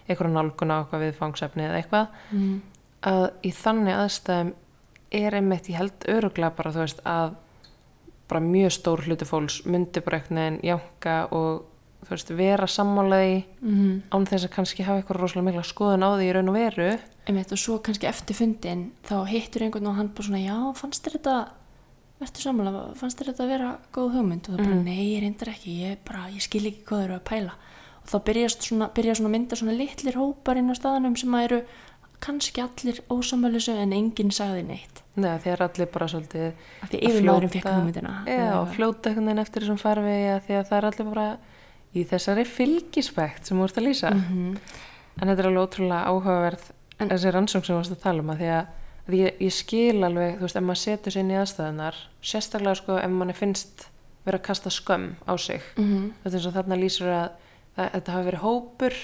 [0.09, 2.61] einhverja nálgun á eitthvað viðfangsefni eða eitthvað Mm.
[3.05, 4.53] að í þannig aðstæðum
[5.15, 7.35] er einmitt, ég held öruglega bara þú veist að
[8.29, 11.65] bara mjög stór hluti fólks myndi bara einhvern veginn jánka og
[12.05, 14.03] þú veist vera sammálaði Mm.
[14.13, 16.89] án þess að kannski hafa eitthvað rosalega mikla skoðun á því í raun og veru
[17.27, 21.05] Einmitt, og svo kannski eftir fundin þá hittur einhvern og hann bara svona já, fannst
[21.09, 21.49] þetta
[22.21, 24.49] verður sammála, fannst þér þetta að vera góð hugmynd?
[24.49, 24.85] Og það bara, Mhm.
[24.85, 25.71] nei, ég reyndar ekki.
[25.83, 27.53] Ég, bara, ég skil ekki hvað þau eru að pæla.
[28.05, 28.25] Og þá
[28.63, 31.63] svona, byrja svona að mynda svona litlir hópar inn á staðanum sem að eru
[32.21, 35.03] kannski allir ósamvælusu en enginn sagði neitt.
[35.17, 37.75] Nei, því er allir bara svolítið Að yfirmaðurinn fljóta-
[38.61, 40.15] og fljóta einhvern veginn eftir þessum farfi
[40.47, 41.39] því að það er allir bara
[41.95, 44.11] í þessari fylgispekt sem ert að lýsa.
[44.15, 44.59] Mm
[45.21, 48.31] en þetta er alveg ótrúlega áhugaverð En- þessi rannsókn sem þú varst að tala um
[48.31, 48.67] að því að,
[49.09, 52.79] að ég, ég skil alveg, þú veist, ef maður setur sér inn í aðstæðunar sérstaklega
[52.81, 53.89] sko ef manni finnst
[54.25, 55.61] vera að kasta skömm á sig.
[55.77, 56.07] -hmm.
[56.23, 57.29] þetta er eins og þarna lýsur að,
[57.77, 58.95] að þetta hafi verið hópur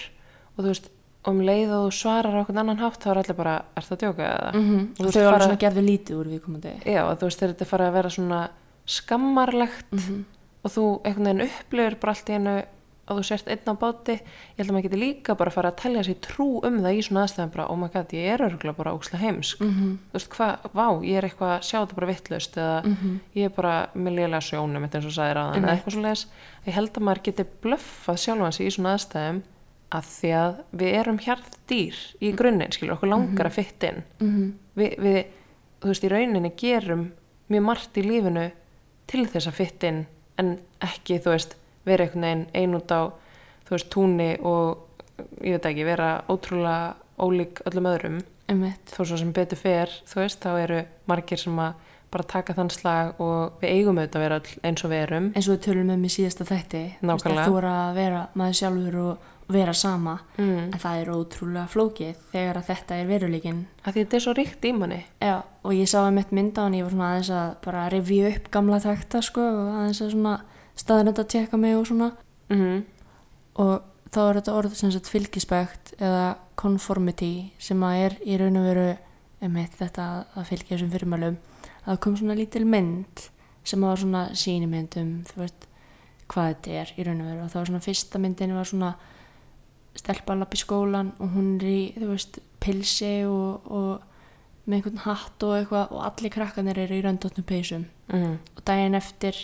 [0.57, 0.91] og þú veist,
[1.29, 3.97] um leið og þú svarar á okkur annan hátt þá er allir bara, ert það
[3.97, 4.51] að djóka eða?
[4.97, 6.73] Þú veist, þau alveg fara- svona gerðu lítið úr viðkomandi.
[6.87, 8.51] Já, þú veist, þegar þetta er farið að vera svona
[8.87, 10.25] skammarlegt mm
[10.61, 12.55] og þú einhvern veginn upplifir bara allt í einu
[13.11, 15.71] að þú sért einn á báti ég held að maður geti líka bara að fara
[15.73, 18.45] að telja sér trú um það í svona aðstæðan bara, oh my god, ég er
[18.47, 19.93] örgulega bara ókslega heimsk -hmm.
[20.11, 22.83] þú veist hvað, vá, ég er eitthvað að sjá þetta bara vittlust eða
[23.35, 25.71] ég er bara með lélega sjónum eins og sagðir aðan eða Einmitt.
[25.71, 26.27] eitthvað svo leiðis
[26.67, 29.43] ég held að maður geti blöffað sjálfan sig í svona aðstæðum
[29.91, 34.53] að því að við erum hjartdýr í grunninn, skilur, okkur langar að fytta inn Mhm.
[34.77, 35.25] við, við,
[35.83, 37.13] þú veist, í rauninni gerum
[37.51, 38.51] mjög margt í lífinu
[39.07, 40.07] til þess að fytta inn
[40.39, 41.57] en ekki, þú veist,
[41.91, 43.03] vera einhvern veginn ein út á,
[43.69, 45.05] þú veist, túnni og,
[45.45, 48.91] ég veit ekki, vera ótrúlega ólík öllum öðrum Einmitt.
[48.91, 52.71] þó svo sem betur fer, þú veist, þá eru margir sem að bara taka þann
[52.75, 55.93] slag og við eigum auðvitað að vera eins og við erum eins og við tölum
[55.95, 57.45] um í síðasta þætti Nákvæmlega.
[57.47, 60.59] þú er að vera maður sjálfur og vera sama mm.
[60.71, 64.35] en það er ótrúlega flókið þegar að þetta er veruleikin að því þetta er svo
[64.39, 67.33] ríkt í manni Já, og ég sá að mitt mynda hann ég var svona aðeins
[67.39, 70.37] að bara revja upp gamla takta sko og aðeins að svona
[70.79, 72.11] staðnett að tjekka mig og svona
[72.53, 72.83] mm.
[73.63, 73.75] og
[74.11, 78.67] þá er þetta orð sem sagt fylgispekt eða conformity sem að er í raun og
[78.69, 78.89] veru
[79.41, 81.39] einmitt þetta að fylgja þessum fyrirmælum
[81.81, 83.29] að það kom svona lítil mynd
[83.67, 85.67] sem var svona sínimynd um þú veist
[86.31, 88.93] hvað þetta er í raun og veru og það var svona fyrsta myndin var svona
[89.99, 94.77] stelpa að lappa í skólan og hún er í þú veist pilsi og, og með
[94.77, 98.37] einhvern hatt og eitthvað og allir krakkanir eru í röndóttum peysum mm.
[98.57, 99.39] og daginn eftir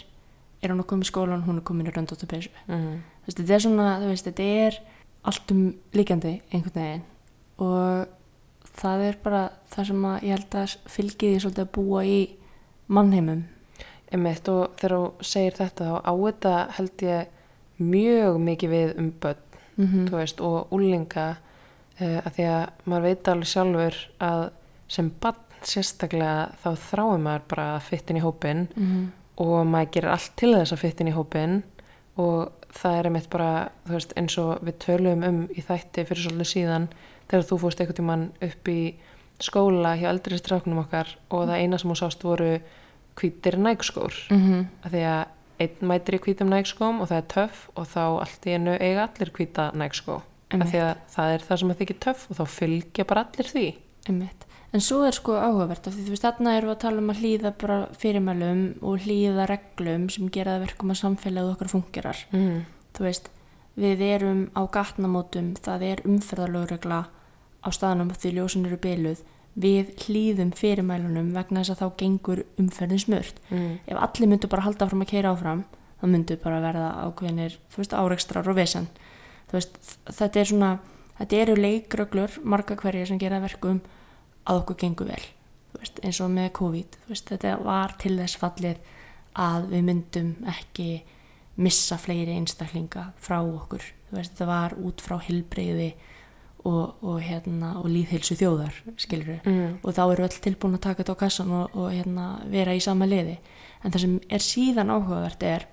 [0.66, 3.00] er hún að koma í skólan hún er komin í röndóttum peysu Mm.
[3.24, 4.78] þú veist, þetta er svona, þú veist, þetta er
[5.26, 7.04] allt um líkjandi einhvern veginn.
[7.58, 8.06] Og
[8.76, 12.18] það er bara það sem að ég held að fylgi því svolítið að búa í
[12.88, 13.44] mannheimum.
[14.12, 17.26] Einmitt og þegar þú segir þetta þá á þetta held ég
[17.78, 19.42] mjög mikið við um börn
[19.76, 21.26] mm þú veist, og úlinga
[22.00, 24.44] uh, að því að maður veit alveg sjálfur að
[24.88, 29.06] sem barn sérstaklega þá þráum maður bara að fyttin í hópin -hmm.
[29.36, 31.58] Og maður gerir allt til þess að fyttin í hópin
[32.16, 33.50] og það er einmitt bara
[33.88, 36.88] veist, eins og við töluðum um í þætti fyrir svolítið síðan
[37.28, 38.80] þegar þú fórst einhvern tímann upp í
[39.42, 42.56] skóla hjá eldri stráknum okkar og það eina sem hún sást voru
[43.16, 44.14] hvítir nægskór.
[44.30, 44.64] Mm -hmm.
[44.84, 45.24] að því að
[45.58, 49.08] einn mætir í hvítum nægskóm og það er töff og þá allt í einu eiga
[49.08, 50.22] allir hvíta nægskó.
[50.50, 53.48] Að því að það er það sem að þykir töff og þá fylgja bara allir
[53.50, 53.66] því.
[54.08, 54.45] Einmitt.
[54.74, 57.12] En svo er sko áhugavert af því þú veist, þarna erum við að tala um
[57.12, 62.22] að hlýða bara fyrirmælum og hlýða reglum sem gera það verkum að samfélagið okkar fungerar.
[62.32, 62.58] mm.
[62.96, 63.30] Þú veist,
[63.76, 67.00] við erum á gatnamótum, það er umferðalögregla
[67.62, 69.22] á staðnum því ljósin eru byluð.
[69.56, 73.40] Við hlýðum fyrirmælunum vegna þess að þá gengur umferðin smurt.
[73.48, 73.78] Mm.
[73.86, 75.64] Ef allir myndu bara halda fram að keira áfram,
[76.00, 78.88] þá myndu bara verða ákveðinir, þú veist, árekstrar og vesen.
[79.48, 79.78] Þú veist,
[80.10, 80.72] þetta er svona,
[81.20, 83.80] þetta eru leikröglur, marga hverja sem gera verkum
[84.46, 85.24] að okkur gengur vel.
[85.76, 88.76] Veist, eins og með COVID, veist, þetta var til þess fallið
[89.36, 90.90] að við myndum ekki
[91.60, 93.82] missa fleiri einstaklinga frá okkur.
[94.12, 95.90] Veist, þetta var út frá hilbreyði
[96.66, 98.74] og, og, hérna, og líðhilsu þjóðar,
[99.46, 99.78] Mm.
[99.84, 102.80] og þá eru öll tilbúin að taka þetta á kassan og, og hérna, vera í
[102.82, 103.36] sama liði
[103.84, 105.66] en það sem er síðan áhugavert er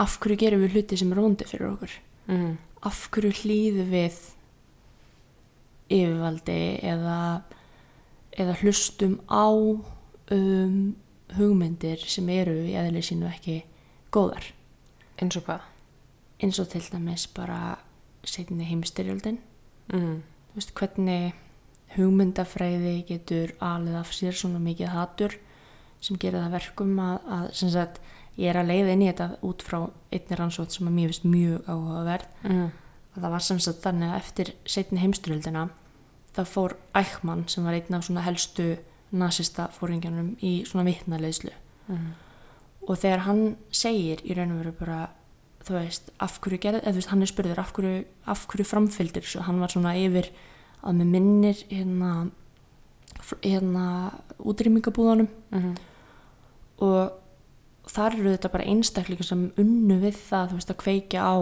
[0.00, 1.90] af hverju gerum við hluti sem er vondi fyrir okkur
[2.30, 2.58] Mm.
[2.86, 4.18] af hverju hlýðum við
[5.90, 7.42] yfirvaldi eða,
[8.38, 10.94] eða hlustum á um,
[11.36, 13.60] hugmyndir sem eru í eðli sínu ekki
[14.14, 14.50] góðar
[15.20, 15.66] eins og hvað
[16.40, 17.78] eins og til dæmis bara
[18.24, 19.38] setni heimstyrjöldin
[19.92, 20.16] mm.
[20.50, 21.34] þú veist hvernig
[21.96, 25.36] hugmyndafræði getur alið af sér svona mikið hatur
[26.00, 27.98] sem gerir það verkum að, að sem sagt,
[28.40, 29.80] ég er að leiða inn í þetta út frá
[30.14, 32.70] einni rannsótt sem að mér finnst mjög áhugaverð Mm.
[33.16, 35.68] Að það var sem sagt þannig að eftir setni heimstyrjöldina
[36.36, 38.76] þá fór Eichmann sem var einn af svona helstu
[39.12, 41.50] nasista fóringjanum í svona vitnaleyslu
[41.90, 42.12] Mm.
[42.86, 44.98] og þegar hann segir í raun og veru bara
[45.66, 48.64] þú veist, af hverju gerði, eða þú veist, hann er spurður af hverju, af hverju
[48.64, 50.30] framfylgdir þessu, hann var svona yfir
[50.84, 52.30] að með minnir hérna
[53.42, 55.74] hérna útrýmingabúðanum Mm.
[56.80, 57.12] og
[57.90, 61.36] þar eru þetta bara einstaklingar sem unnu við það, þú veist, að kveikja á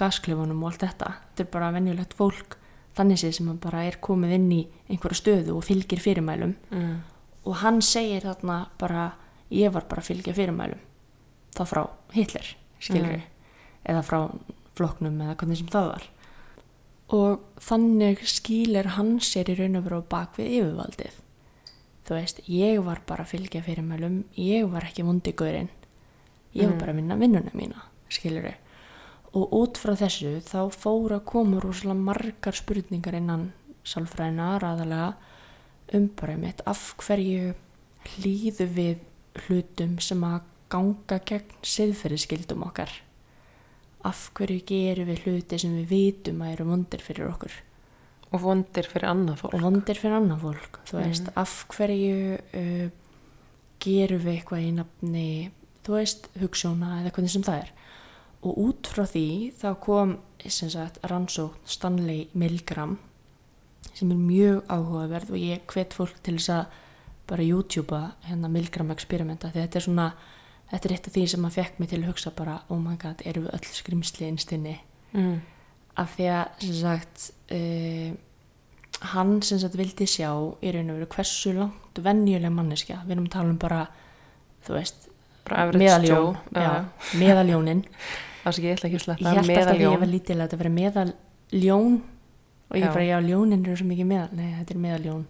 [0.00, 1.10] gasklefunum og allt þetta.
[1.34, 2.56] Þetta er bara venjulegt fólk
[2.96, 6.54] þannig séð sem að bara er komið inn í einhverja stöðu og fylgir fyrirmælum.
[6.70, 7.02] Mm.
[7.44, 9.12] og hann segir þarna bara
[9.50, 10.78] ég var bara að fylgja fyrirmælum.
[11.54, 11.82] Þá frá
[12.14, 12.46] Hitler
[12.80, 13.20] skilur
[13.84, 14.30] eða frá
[14.74, 16.06] flokknum eða hvernig sem það var.
[17.14, 21.18] Og þannig skýlir hann sér í raun og veru bak við yfirvaldið.
[22.08, 25.68] Þú veist, ég var bara að fylgja fyrirmælum ég var ekki vondigurinn
[26.54, 26.78] ég var Mm.
[26.80, 28.54] bara að vinna vinnuna mína skilur
[29.34, 33.48] og út frá þessu þá fór að koma rosalega margar spurningar innan
[33.84, 35.08] sálfræðina aðalega
[35.94, 37.54] um bara mitt af hverju
[38.14, 39.02] hlýðu við
[39.44, 42.90] hlutum sem að ganga gegn siðferðiskildum okkar?
[44.04, 47.54] Af hverju gerum við hluti sem við vitum að eru vondir fyrir okkur?
[48.34, 49.54] Og vondir fyrir annað fólk.
[49.54, 52.86] Og vondir fyrir annað fólk þú veist, af hverju uh,
[53.84, 55.28] gerum við eitthvað í nafni
[55.84, 57.72] þú veist, hugssjóna eða hvernig sem það er
[58.44, 59.26] og út frá því
[59.58, 62.98] þá kom sagt rannsókn Stanley Milgram
[63.94, 66.80] sem er mjög áhugaverð og ég hvet fólk til þess að
[67.30, 69.48] bara YouTubea hérna Milgram experimenta.
[69.48, 70.08] Því þetta er svona
[70.70, 72.96] þetta er eitt af því sem að fekk mig til að hugsa bara oh my
[73.00, 74.76] god, eru við öll skrimsli innstinni
[75.14, 75.34] mm.
[76.00, 78.10] af því að sem sagt uh,
[79.14, 83.28] hann sem sagt vildi sjá í raun og veru hversu langt venjuleg manneskja, við erum
[83.28, 83.82] að tala um bara
[84.66, 85.08] þú veist,
[87.20, 87.84] meðaljónin
[88.44, 90.00] er ekki, ég ætla ekki að ég sletta held alltaf að ég meðaljón.
[90.04, 91.96] var lítil að þetta veri meðaljón.
[92.70, 92.92] Og ég Já.
[92.94, 95.24] bara, já, ljónin eru svo mikið meðal nei, þetta er meðaljón.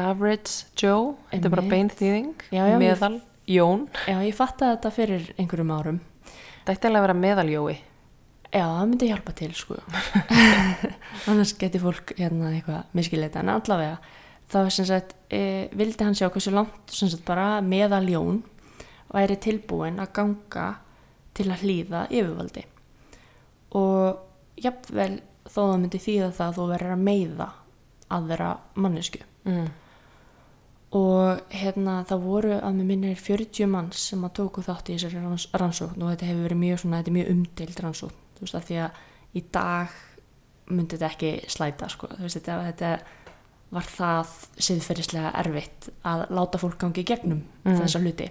[0.00, 2.62] Average Joe, þetta er bara beinþýðing Já,
[4.06, 6.00] já, ég fattaði þetta fyrir einhverjum árum.
[6.68, 7.76] Þetta er að vera meðaljói.
[8.50, 9.76] Já, það myndi hjálpa til sko.
[11.30, 13.98] Annars geti fólk hérna eitthvað miskileita en allavega
[14.50, 18.40] þá sem sagt, e, vildi hann sjá hversu langt sem sagt bara meðaljón
[19.10, 20.66] væri tilbúin að ganga
[21.40, 22.64] til að hlýða yfirvaldi.
[23.80, 25.12] Og jafnvel
[25.50, 27.46] þó það myndi þýða það að þú verður að meiða
[28.10, 28.48] aðra
[28.82, 29.68] mannesku mm.
[30.98, 34.96] og hérna það voru að með minni er 40 manns sem að tóku þátt í
[34.96, 38.26] þessari ranns, rannsókn og þetta hefur verið mjög svona, þetta mjög umdild rannsókn.
[38.36, 39.00] Þú veist að því að
[39.30, 39.96] í dag
[40.70, 42.92] myndi þetta ekki slæta sko, þú veist þetta, þetta
[43.70, 44.34] var það
[44.66, 47.76] siðferðislega erfitt að láta fólk gangi gegnum Mm.
[47.76, 48.30] þessa hluti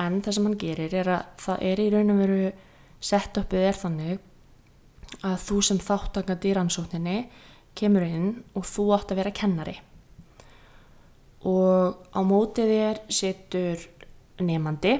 [0.00, 2.52] en það sem hann gerir er að það er í raun og veru
[3.04, 4.30] sett uppið er þannig
[5.24, 7.18] að þú sem þáttakandi í rannsókninni
[7.78, 9.74] kemur inn og þú átt að vera kennari.
[11.44, 13.84] Og á mótið þér setur
[14.40, 14.96] nefandi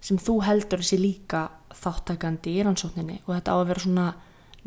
[0.00, 4.08] sem þú heldur þessi líka þáttakandi í rannsókninni og þetta á að vera svona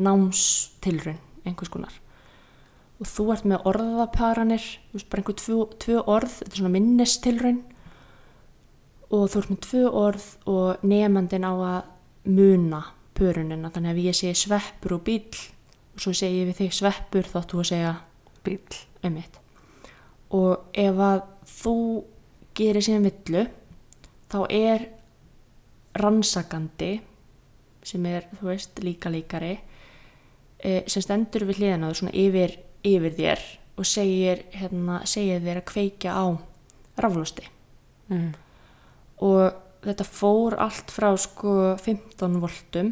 [0.02, 1.94] námstilrun einhvers konar.
[3.02, 6.76] Og þú ert með orðaparanir þú veist bara einhver tvö, tvö orð þetta er svona
[6.76, 7.62] minnistilrun
[9.12, 11.82] og þú ert með tvö orð og nefandin á að
[12.32, 12.82] muna
[13.18, 15.42] pörunina þannig að ef ég segi sveppur og bíl
[15.92, 17.94] og svo segi ég við þig sveppur þá áttu að segja
[18.42, 18.60] Bíl.
[19.04, 19.38] einmitt
[20.34, 21.22] og ef að
[21.52, 21.76] þú
[22.58, 23.46] gerir síðan villu
[24.32, 24.88] þá er
[26.02, 26.92] rannsakandi
[27.84, 29.56] sem er, þú veist, líka líkari
[30.62, 32.54] e, sem stendur við hliðina á þér svona yfir,
[32.86, 33.48] yfir þér
[33.82, 36.26] og segir, hérna, segir þér að kveikja á
[37.02, 37.50] raflósti
[38.12, 38.34] Mm.
[39.22, 39.54] Og
[39.86, 42.92] þetta fór allt frá sko 15 voltum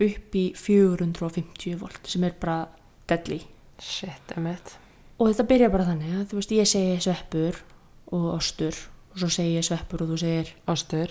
[0.00, 2.62] upp í 450 volt sem er bara
[3.08, 3.40] deadly
[3.80, 4.74] Shit, emitt.
[5.18, 7.60] og þetta byrja bara þannig að þú veist ég segi sveppur
[8.12, 8.76] og ostur
[9.12, 11.10] og svo segi ég sveppur og þú segir Ástur.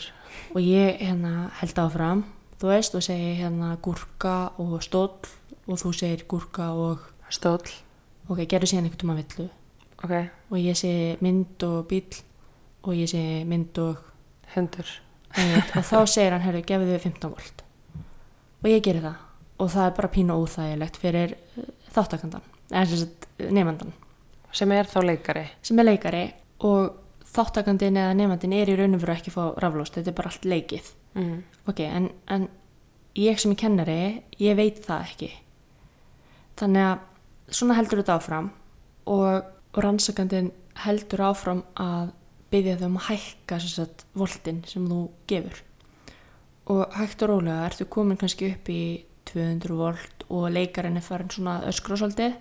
[0.54, 2.24] og ég hérna held áfram
[2.62, 5.18] þú veist og segi hérna gúrka og stóll
[5.70, 7.62] og þú segir gúrka og Stóll.
[8.30, 9.50] ok, gerðu síðan einhvern tóma villu
[10.02, 10.14] Ok.
[10.50, 12.08] og ég segi mynd og bíl
[12.84, 13.98] og ég segi mynd og
[14.56, 17.66] einmitt, og þá segir hann, herru, gefðu þið 15 volt.
[18.60, 19.26] Og ég geri það.
[19.60, 23.92] Og það er bara pínu óþægilegt fyrir uh, þáttakandan, eða nefndan
[24.56, 25.44] Sem er þá leikari.
[25.62, 26.24] sem er leikari
[26.66, 26.96] og
[27.30, 30.32] þáttakandin eða nefndin er í raun og veru ekki að fá raflóst, þetta er bara
[30.32, 30.88] allt leikið.
[31.20, 31.38] Mm.
[31.70, 32.48] ok, en, en
[33.18, 34.00] ég sem er kennari,
[34.42, 35.30] ég veit það ekki.
[36.60, 38.50] Þannig að svona heldur þetta áfram
[39.10, 40.52] og, og rannsakandin
[40.86, 42.12] heldur áfram að
[42.52, 45.62] byggja þau um að hækka sagt, voltin sem þú gefur.
[46.70, 48.82] Og hægt og rólega ertu komin kannski upp í
[49.30, 52.38] 200 volt og leikarinn er farin svona öskra svolítið.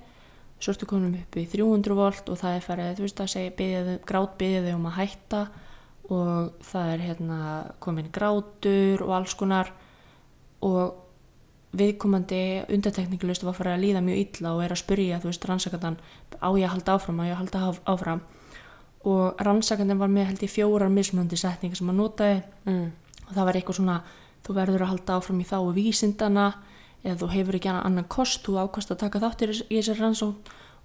[0.59, 3.99] Svo ertu komin upp í 300 volt og það er farið, þú veist að segja,
[4.09, 5.42] grát byggja þau um að hætta.
[6.09, 7.40] Og það er hérna
[7.85, 9.73] komin grátur og alls konar.
[10.64, 10.97] Og
[11.77, 15.99] viðkomandi undartekningalust var farið að líða mjög illa og er að spyrja, þú veist, rannsakandin
[16.40, 18.23] á ég að halda áfram, á ég að halda áf- áfram
[19.09, 22.90] og rannsakandin var með held ég fjórar mismunandi setningar sem hann notaði Mm.
[23.29, 23.99] og það var eitthvað svona
[24.44, 26.47] þú verður að halda áfram í þá vísindana
[27.05, 30.37] eða þú hefur ekki annan kost þú ákast að taka þáttir í þessari rannsókn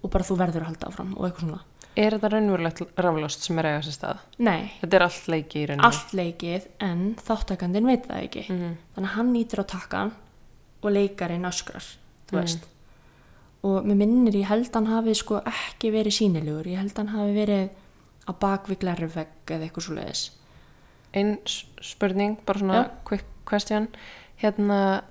[0.04, 1.62] og bara þú verður að halda áfram og eitthvað svona
[1.96, 4.18] Er þetta raunverulegt raflóst sem er eiga sér stað?
[4.40, 5.86] Nei, Þetta er allt leiki í rauninni.
[5.86, 8.78] allt leikið en þáttakandinn veit það ekki Mhm.
[8.96, 10.12] þannig að hann nýtir á takkan
[10.84, 11.86] og leikarinn öskrar
[12.32, 12.64] þú veist
[13.64, 17.34] og mér minnir ég held hann hafi sko ekki verið sínilegur ég held hann hafi
[17.38, 17.70] verið
[18.28, 20.24] á bakvið glervegg eða eitthvað svo leiðis
[21.14, 21.36] Einn
[21.82, 22.90] spurning, bara svona Já.
[23.06, 23.88] quick question.
[24.42, 25.04] Hérna,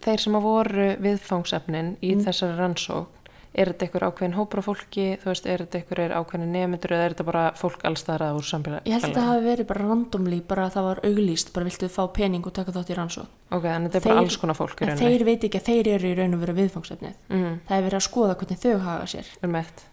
[0.00, 2.22] þeir sem að voru viðfangsefnin í Mm.
[2.24, 3.23] þessari rannsókn,
[3.54, 7.04] er þetta einhver ákveðin hópur af fólki, þú veist, er þetta einhver ákveðin nefndur eða
[7.06, 8.90] er þetta bara fólk allstaðrað úr samfélagi?
[8.90, 11.88] ég held að það hafi verið bara randomly bara að það var auglýst, bara viltu
[11.94, 14.80] fá pening og taka þátt í rannsókn Ok, þannig þetta er bara alls konar fólk
[14.80, 15.10] í en rauninni.
[15.14, 17.98] þeir veit ekki að þeir eru í raun og veru viðfangsefnið Mm, það er verið
[18.00, 19.30] að skoða hvernig þau haga sér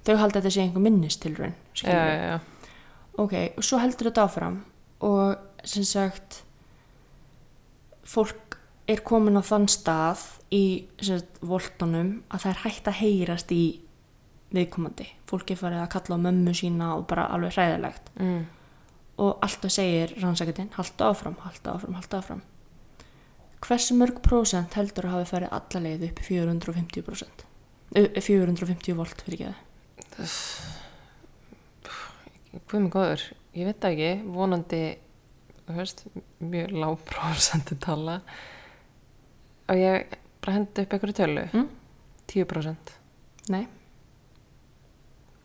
[0.08, 2.16] þau halda að þetta sé einhver minnistilraun Já, skilurðu.
[2.18, 2.40] já, já.
[3.22, 4.58] ok, og svo heldur þetta áfram
[5.06, 6.42] og sem sagt
[8.04, 8.41] fólk
[8.96, 10.22] er komin á þann stað
[10.54, 10.64] í
[11.42, 13.64] voltunum að það er hægt að heyrast í
[14.52, 18.42] viðkomandi fólk er farið að kalla á mömmu sína og bara alveg hræðilegt Mm.
[19.22, 22.42] og alltaf segir rannsaketinn halda áfram, halda áfram, halda áfram
[23.62, 27.46] hversu mörg prósent heldur að hafi farið alla leið upp í 450 prósent
[27.96, 29.56] 450 volt fyrir ekki
[32.68, 33.22] Hvað með góður?
[33.56, 34.80] Ég veit það ekki, vonandi,
[35.68, 36.02] þú veist,
[36.44, 38.18] mjög lág prósentu tala.
[39.70, 41.46] Og ég bara hendi upp einhverju tölu.
[41.54, 41.70] Mm?
[42.32, 42.96] 10%.
[43.52, 43.66] nei,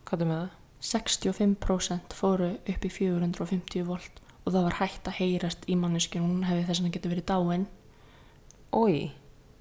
[0.07, 0.51] Hvað er með það?
[0.87, 6.47] 65% fóru upp í 450 volt og það var hægt að heyrast í manneskinu, hún
[6.47, 7.65] hefði þess að getur verið dáin
[8.77, 9.11] Ói,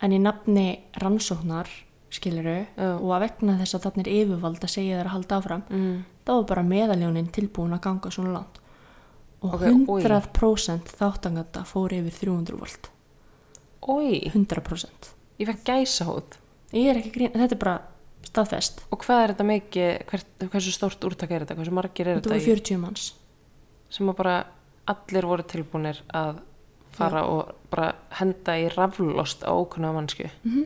[0.03, 0.65] en í nafni
[1.01, 1.71] rannsóknar
[2.13, 2.91] skiluru Já.
[2.99, 5.95] og að vegna þess að þarna er yfirvald að segja þær að halda áfram mm.
[6.27, 8.59] þá var bara meðaljónin tilbúin að ganga svona langt
[9.41, 10.05] og Ok, oj.
[10.05, 12.91] 100% þáttanganda fór yfir 300 volt
[13.87, 16.39] ói, 100% ég fekk gæsa hóð.
[16.73, 17.75] ég er ekki grín, þetta er bara
[18.25, 22.17] staðfest Og hvað er þetta mikið, hvert, hversu stórt úrtak er þetta, hversu margir er
[22.19, 23.13] þetta þetta voru 40 manns
[23.95, 24.35] sem að bara
[24.91, 26.39] allir voru tilbúinir að
[26.95, 30.29] fara og bara henda í raflost á ókunna mannsku.
[30.43, 30.65] Mhm.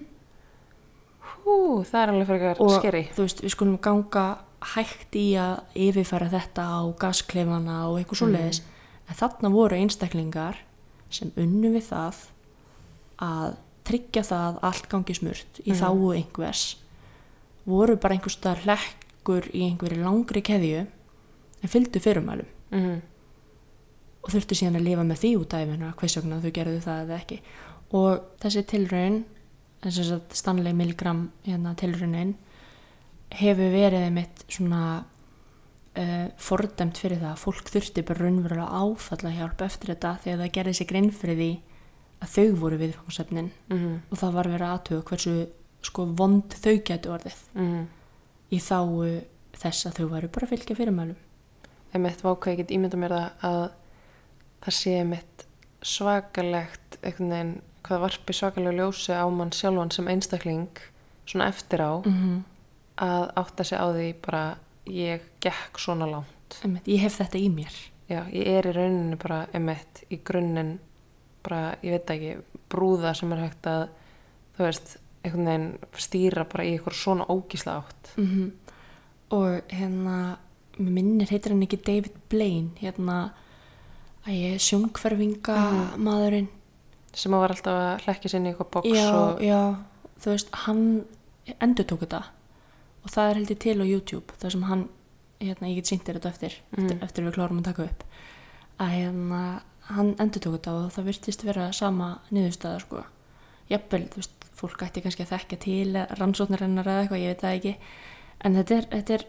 [1.43, 3.03] Hú, það er alveg frekar og skeri.
[3.15, 4.25] þú veist, við skulum ganga
[4.75, 8.61] hægt í að yfirfæra þetta á gasklefana og eitthvað svoleiðis
[9.09, 10.59] en þarna voru einstaklingar
[11.09, 12.19] sem unnu við það
[13.25, 13.57] að
[13.89, 16.63] tryggja það að allt gangi smurt í þáu einhvers.
[17.69, 20.83] Voru bara einhvers staðar hlekkur í einhverju langri keðju
[21.59, 22.51] en fylgdu fyrirmælum.
[22.73, 22.99] Mm
[24.19, 27.19] og þurftu síðan að lifa með því út æfina hvers vegna þau gerðu það eða
[27.19, 27.37] ekki.
[27.97, 29.21] Og þessi tilraun
[29.83, 32.35] þess að Stanley Milgram hérna, tilraunin
[33.39, 39.63] hefur verið einmitt svona uh, fordæmt fyrir það að fólk þurfti bara raunverulega áfalla hjálp
[39.65, 41.51] eftir þetta þegar það gerði sig grein fyrir því
[42.19, 43.95] að þau voru viðfangsefnin -hmm.
[44.09, 45.35] og það var verið aðtöðu hversu
[45.81, 47.87] sko vond þau getur orðið Mm
[48.53, 49.21] í þáu
[49.59, 51.25] þess að þau varu bara að fylgja fyrirmælum
[51.89, 53.63] Einmitt vákvað ég get ímynda mér það að
[54.59, 55.45] það sé einmitt
[55.85, 57.53] svakalegt einhvern veginn,
[57.87, 60.81] hvað varpi svakalega ljósi á mann sjálfan sem einstakling
[61.29, 62.41] svona eftir á mm -hmm.
[63.05, 67.73] að átta sig á því bara ég gekk svona langt ég hef þetta í mér
[68.09, 70.79] já, ég er í rauninni bara einmitt í grunninn
[71.49, 72.33] bara, ég veit ekki,
[72.69, 73.85] brúða sem er hægt að
[74.57, 75.69] þú veist, einhvern veginn
[75.99, 78.13] stýra bara í eitthvað svona ógísla átt.
[78.15, 78.51] Mm
[79.29, 80.39] og hérna
[80.79, 82.71] mér minnir heitir hann ekki David Blaine?
[82.79, 83.19] Hérna
[84.25, 85.59] að ég er sjónkverfinga
[86.01, 86.49] maðurinn
[87.13, 89.61] sem að var alltaf að hlekki sinni í eitthvað box já, og já,
[90.21, 90.83] þú veist hann
[91.57, 92.21] endur tók þetta.
[93.03, 94.83] Og það er heldur til á YouTube þar sem hann,
[95.41, 98.05] hérna, ég get sýnt þér þetta eftir, eftir eftir við klárum að taka upp.
[98.79, 99.43] Að hérna,
[99.95, 103.03] hann endur tók þetta og það virtist vera sama niðurstaða sko,
[103.71, 107.57] jafnvel, þú veist fólk ætti kannski að þekka til rannsóknarinnar eða eitthvað, ég veit það
[107.59, 107.75] ekki.
[108.39, 109.25] En þetta er, þetta er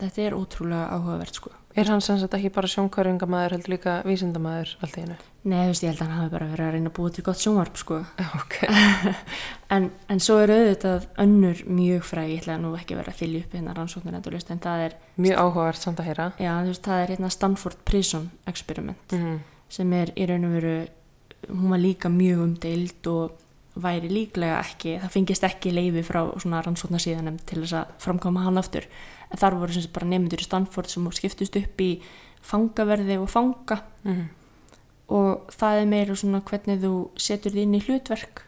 [0.00, 1.52] þetta er ótrúlega áhugavert sko.
[1.78, 5.68] Er hann sem sagt ekki bara sjónkværingamæður heldur líka vísindamæður allt í hennu Nei, þú
[5.70, 7.78] veist, ég held að hann hafi bara verið að reyna að búa til gott sjónvarp
[7.80, 8.00] sko.
[8.36, 8.56] Ok,
[9.74, 13.22] en, en svo er auðvitað önnur mjög fræg, ég ætla nú ekki að vera að
[13.22, 16.28] þylja upp hérna rannsóknir endurlist, en það er mjög áhugavert samt að heyra.
[16.36, 20.56] Já, þú veist, það er hérna Stanford Prison Experiment mm sem er í raun og
[20.58, 20.74] veru
[21.50, 23.38] hún var líka mjög umdeild og
[23.80, 28.58] væri líklega ekki, það fengist ekki leifi frá svona rannsóknarsíðanum til þess að framkoma hann
[28.60, 28.88] aftur.
[29.30, 31.90] En þar voru sem sagt bara nefndur í Stanford sem skiptust upp í
[32.44, 33.78] fangaverði og fanga.
[34.04, 34.26] -hmm.
[35.10, 38.44] Og það er meira svona hvernig þú setur inn í hlutverk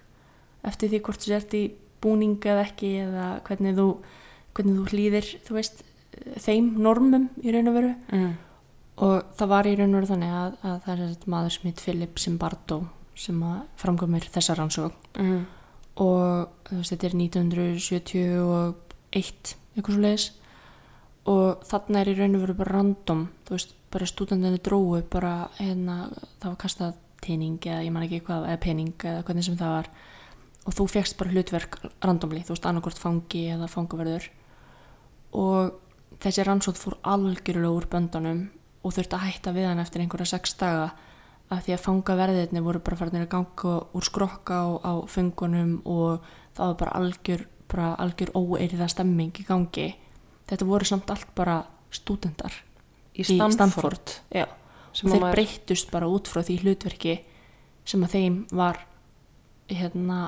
[0.65, 1.63] eftir því hvort þú sért í
[2.03, 3.87] búning eða ekki eða hvernig þú,
[4.55, 5.83] hvernig þú hlýðir þú veist,
[6.45, 8.33] þeim normum í raun og veru Mm.
[9.03, 11.67] og það var í raun og veru þannig að, að það er þessi maður sem
[11.71, 12.79] heit Philip Zimbardo
[13.15, 15.43] sem að framkomir þessa rannsók Mm.
[15.97, 20.27] og þú veist, þetta er 1971 eitthvað svo leiðis
[21.33, 25.51] og þarna er í raun og veru bara random þú veist, bara stúdendinni dróu bara
[25.59, 26.07] hérna,
[26.40, 29.76] það var kastað tening eða ég man ekki hvað, eða pening eða hvernig sem það
[29.76, 29.90] var.
[30.62, 34.28] Og þú fegst bara hlutverk randomli, þú veist, annarkort fangi eða fangaverður.
[35.38, 38.43] Og þessi rannsótt fór algjörlega úr böndunum
[38.82, 40.93] og þurfti að hætta við hann eftir einhverja sex daga
[41.53, 46.24] af því að fangaverðirni voru bara farinir að ganga úr skrokka á, á fengunum og
[46.57, 49.88] það var bara algjör, algjör óeiriða stemming í gangi.
[50.49, 51.62] Þetta voru samt allt bara
[51.93, 52.55] stúdendar
[53.17, 54.47] í Stanford, Já,
[54.93, 57.19] sem og að þeir maður- breyttust bara út frá því hlutverki
[57.85, 58.79] sem að þeim var
[59.73, 60.19] hérna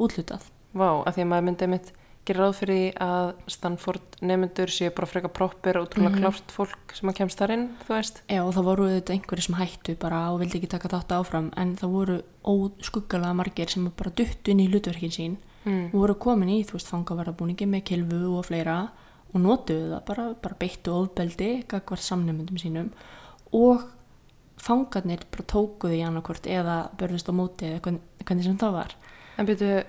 [0.00, 0.46] útlutað.
[0.74, 1.90] Vá, að því að maður myndi mitt
[2.24, 5.90] gera ráð fyrir því að Stanford nefnendur séu bara freka proppir og Mhm.
[5.90, 9.14] útrúlega klárt fólk sem að kemst þar inn, þú veist Já, og það voru auðvitað
[9.16, 13.68] einhverjir sem hættu bara og vildi ekki taka þátt áfram en það voru óskuggalega margir
[13.68, 15.86] sem bara duttu inn í hlutverkin sín mm.
[15.94, 18.90] og voru komin í, þú veist, fangaverðabúningi með kilfu og fleira
[19.32, 22.90] og notuðu það bara, bara beittu ofbeldi gagvart samnefndum sínum
[23.56, 23.86] og
[24.62, 28.94] fangarnir bara tókuðu í annarkvort eða börðust á móti eða hvernig, sem það var
[29.40, 29.82] En byrju,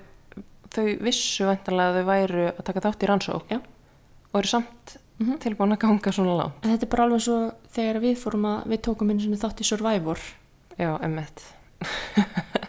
[0.74, 3.60] þau vissu vantanlega að þau væru að taka þátt í rannsók Já.
[4.32, 5.36] og eru samt Mhm.
[5.44, 7.36] tilbúin að ganga svona langt en þetta er bara alveg svo
[7.76, 10.20] þegar við fórum að við tókum einu svona þátt í Survivor
[10.80, 11.44] Já, emmitt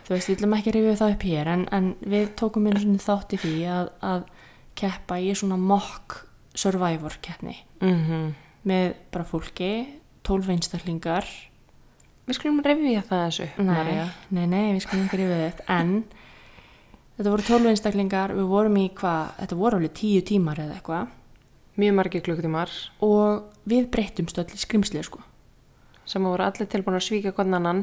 [0.05, 3.01] þú veist, við ætlum ekki rifja það upp hér en, en við tókum einu svona
[3.01, 4.27] þátt í því að, að
[4.77, 6.24] keppa í svona mock
[6.55, 7.59] Survivor keppni.
[7.81, 8.33] Mm
[8.65, 9.71] með bara fólki,
[10.25, 11.29] 12 einstaklingar.
[12.25, 15.91] Við skulum revja það þessu Nei, nei, nei, við skulum ekki rifið þetta en
[17.19, 21.13] þetta voru 12 einstaklingar við vorum í hvað, þetta voru alveg 10 tímar eða eitthvað.
[21.75, 22.73] Mjög margir klukkutímar.
[23.03, 25.21] Og við breyttumst öll í skrimslið sko.
[26.09, 27.83] Sem voru allir tilbúin að svíkja hvern annan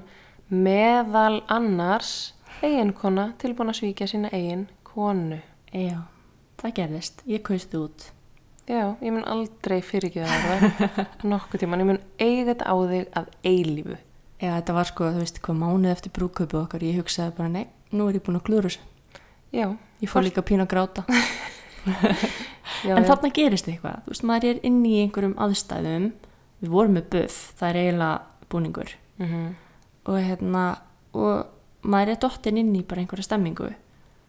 [0.50, 2.32] meðal annars
[2.64, 5.42] eiginkona tilbúin að svíkja sína eigin konu.
[5.76, 6.08] Já,
[6.64, 8.10] það gerðist, ég kaust þið út
[8.72, 10.98] já, ég mun aldrei fyrirgeða það.
[11.34, 13.98] Nokkuð tíman, ég mun eiga þetta á þig að eilífu.
[14.42, 16.86] Já, þetta var sko, þú veist, hvað mánuð eftir brúköpu okkar.
[16.88, 18.88] Ég hugsaði bara, nei, nú er ég búin að klúra þessu.
[19.54, 19.68] Já,
[20.02, 21.04] Ég fór líka pínu að gráta.
[22.82, 23.08] Já, En já.
[23.10, 26.06] þarna gerist eitthvað, þú veist, maður er inn í einhverjum aðstæðum.
[26.62, 28.94] Við vorum með buff, það er eiginlega búningur.
[29.22, 29.44] Mhm.
[30.10, 30.62] og hérna
[31.14, 33.68] og maður er dottin inn í bara einhverja stemmingu.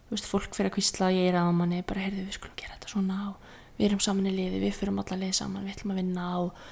[0.09, 2.74] Þú veist, fólk fyrir að kvísla ég er að manni, bara heyrðu við skulum gera
[2.76, 3.41] þetta svona og
[3.79, 6.66] við erum saman í liði, við fyrum alla liði saman við ætlum að vinna og,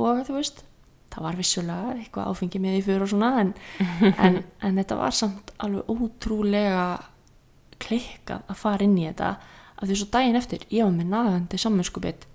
[0.00, 0.64] og þú veist
[1.12, 3.52] það var vissulega eitthvað áfengi með því fyrir og svona en,
[4.26, 6.86] en, en þetta var samt alveg ótrúlega
[7.82, 9.34] klikkað að fara inn í þetta
[9.76, 12.26] af því svo daginn eftir, ég var með nagandi sammenskupið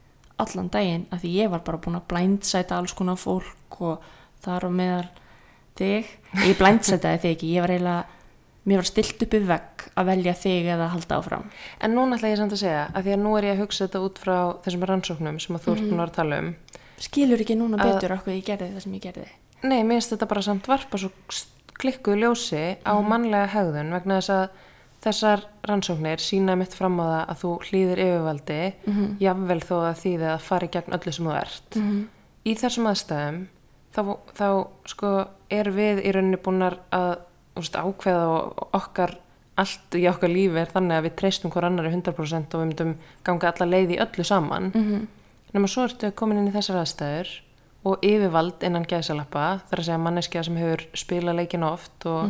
[0.42, 4.06] allan daginn af því ég var bara búin að blindsæta alls konar fólk og
[4.42, 5.08] þar og meðal
[5.78, 6.10] þig,
[6.46, 8.20] ég blindsætaði þig ekki ég var eiginlega,
[8.70, 11.46] mér var stilt upp í vegg að velja þig eða að halda áfram?
[11.84, 13.86] En núna ætla ég samt að segja, að því að nú er ég að hugsa
[13.88, 14.36] þetta út frá
[14.66, 16.52] þessum rannsóknum sem að þú ert búin að tala um.
[17.02, 19.28] skilur ekki núna Að- betur okkur ég gerði það sem ég gerði.
[19.64, 21.10] Nei, mér finnst þetta bara samt varpa svo
[21.82, 24.50] klikkuð ljósi á mannlega hegðun vegna þess að
[25.02, 28.60] þessar rannsóknir sína mitt fram á það að þú hlýðir yfirvaldi,
[29.24, 31.80] jafnvel þó að þýði að fara í gegn öllu sem þú ert.
[32.46, 33.40] Í þessum aðstæðum,
[33.98, 34.02] þá,
[34.38, 34.48] þá
[34.94, 35.10] sko,
[35.50, 37.18] er við í rauninni búnar að
[37.58, 38.28] ákveða
[38.78, 39.16] okkar
[39.62, 42.96] allt í okkar lífi er þannig að við treystum hver annari 100% og við myndum
[43.28, 44.72] ganga alla leið í öllu saman.
[44.74, 45.08] -hmm.
[45.54, 47.32] nema svo ertu komin inn í þessar aðstæður
[47.84, 52.30] og yfirvald innan gæsalappa þar að segja manneskja sem hefur spilað leikin oft og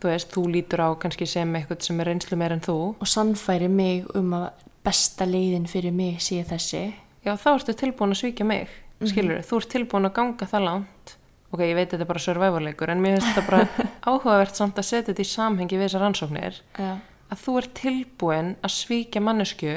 [0.00, 2.94] þú veist, þú lítur á kannski sem eitthvað sem er reynslu meir en þú.
[3.00, 4.50] Og sannfæri mig um að
[4.84, 6.94] besta leiðin fyrir mig sé þessi.
[7.24, 8.68] Já, þá ertu tilbúin að svíkja mig
[9.10, 11.16] skilur, þú ert tilbúin að ganga það langt
[11.52, 14.88] ok, ég veit þetta er bara survival-leikur en mér finnst þetta bara áhugavert samt að
[14.88, 16.58] setja þetta í samhengi við þessar rannsóknir.
[16.78, 16.92] Já.
[17.32, 19.76] að þú ert tilbúin að svíkja mannesku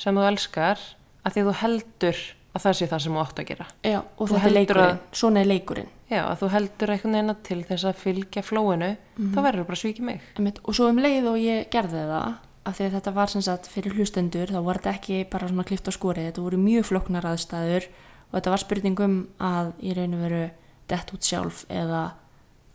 [0.00, 0.80] sem þú elskar
[1.26, 2.24] að því að þú heldur
[2.56, 3.66] að það sé það sem þú átt að gera.
[3.84, 5.90] Já, og Þú þetta er leikurinn, svona er leikurinn.
[6.08, 9.76] Já, að þú heldur einhvern veginn að til þess að fylgja flóinu, þá verður bara
[9.76, 10.22] að svíkja mig.
[10.38, 13.44] Einmitt, og svo um leið og ég gerði það af því að þetta var sem
[13.46, 16.88] sagt fyrir hlustendur þá var þetta ekki bara svona klift á skori þetta voru mjög
[16.88, 20.40] floknar aðstæður og þetta var spurningum að í raun og veru
[20.90, 22.06] dett út sjálf eða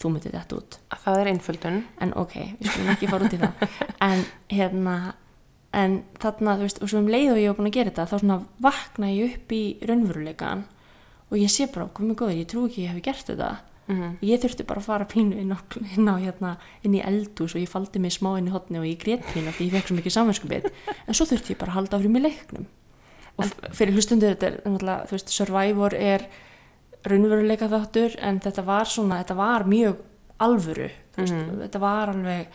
[0.01, 0.77] þú myndið dett út?
[0.91, 1.81] Að það er einföldun.
[2.01, 3.65] en ok, við skulum ekki fara út í það.
[4.11, 4.95] En hérna
[5.77, 8.07] en þarna, þú veist, og svo um leið og ég var búin að gera þetta
[8.11, 10.63] þá svona vakna ég upp í raunveruleikan
[11.31, 13.51] og ég sé bara, mig góður, ég trú ekki ég hef gert þetta.
[13.87, 15.59] Mm ég þurfti bara að fara pínu inn á,
[15.97, 18.85] inn á hérna, inn í eldús og ég faldi mig smá inn í hotni og
[18.85, 20.69] ég grét pínu því ég fekk svo mikið samverskubit
[21.07, 22.67] en svo þurfti ég bara að halda áfram í leiknum.
[23.37, 26.27] Og fyrir hlustundur þetta er þú veist, Survivor er
[27.07, 30.01] raunveruleika þáttur en þetta var svona, þetta var mjög
[30.41, 32.47] alvöru, þú veist, þetta var alveg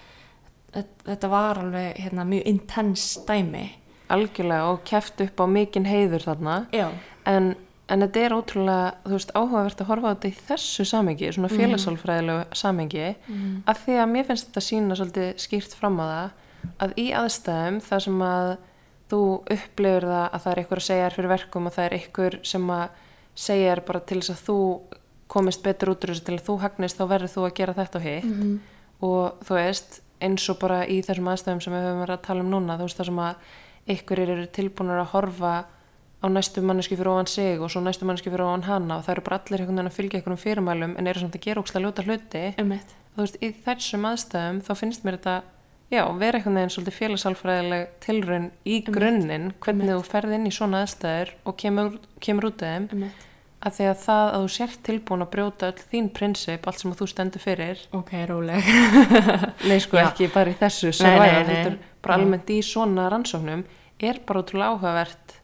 [0.76, 3.70] þetta- var alveg hérna, mjög intens dæmi.
[4.10, 6.66] Algjörlega og keft upp á mikinn heiður þarna.
[7.26, 7.56] En,
[7.88, 11.48] en þetta er ótrúlega, þú veist, áhugavert að horfa á þetta í þessu samengi, svona
[11.48, 13.16] félagsálfræðilegu samengi,
[13.66, 16.30] af því að mér finnst þetta sína svolítið skýrt fram á það
[16.82, 18.56] að í aðstæðum þar sem að
[19.10, 19.20] þú
[19.54, 22.38] upplifur það að það er einhver að segja þér fyrir verkum og það er einhver
[22.42, 22.88] sem að
[23.36, 24.58] segja þér bara til þess að þú
[25.36, 28.00] komist betur út úr þessu til að þú hagnist þá verður þú að gera þetta
[28.00, 28.34] og hitt.
[29.06, 32.44] Og þú veist eins og bara í þessum aðstæðum sem við höfum verið að tala
[32.44, 33.48] um núna þú veist það sem að
[33.86, 35.54] einhverjir eru tilbúinur að horfa
[36.16, 39.12] á næstu manneski fyrir ofan sig og svo næstu manneski fyrir ofan hana og það
[39.16, 41.84] eru bara allir einhvern veginn að fylgja einhvern fyrirmælum en eru samt að gera ókslega
[41.84, 42.46] ljóta hluti.
[42.56, 45.36] Eitt þú veist, í þessum aðstæðum þá finnst mér þetta,
[45.92, 50.82] já, vera einhvern veginn svolítið félagsalfræðileg tilraun í grunninn, hvernig þú ferð inn í svona
[50.84, 53.06] aðstæður og kemur, kemur út af þeim.
[53.06, 53.25] Eitt
[53.66, 56.94] að því að það að þú sért tilbúin að brjóta öll þín prinsip, allt sem
[56.96, 57.82] þú stendur fyrir.
[57.96, 58.68] Ok, róleg.
[59.68, 60.06] Nei sko Já.
[60.06, 61.78] ekki bara í þessu Nei, nei, nei.
[62.04, 63.64] bara almennt í svona rannsóknum
[63.98, 65.38] er bara ótrúlega áhugavert.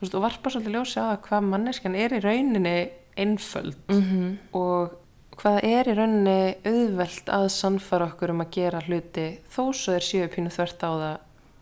[0.00, 2.76] Veist, og varpa svolítið ljósi á hvað manneskjan er í rauninni
[3.20, 4.96] einföld mm og
[5.40, 10.06] hvað er í rauninni auðvelt að sannfara okkur um að gera hluti þó svo þeir
[10.06, 11.18] séu pínu þvert á það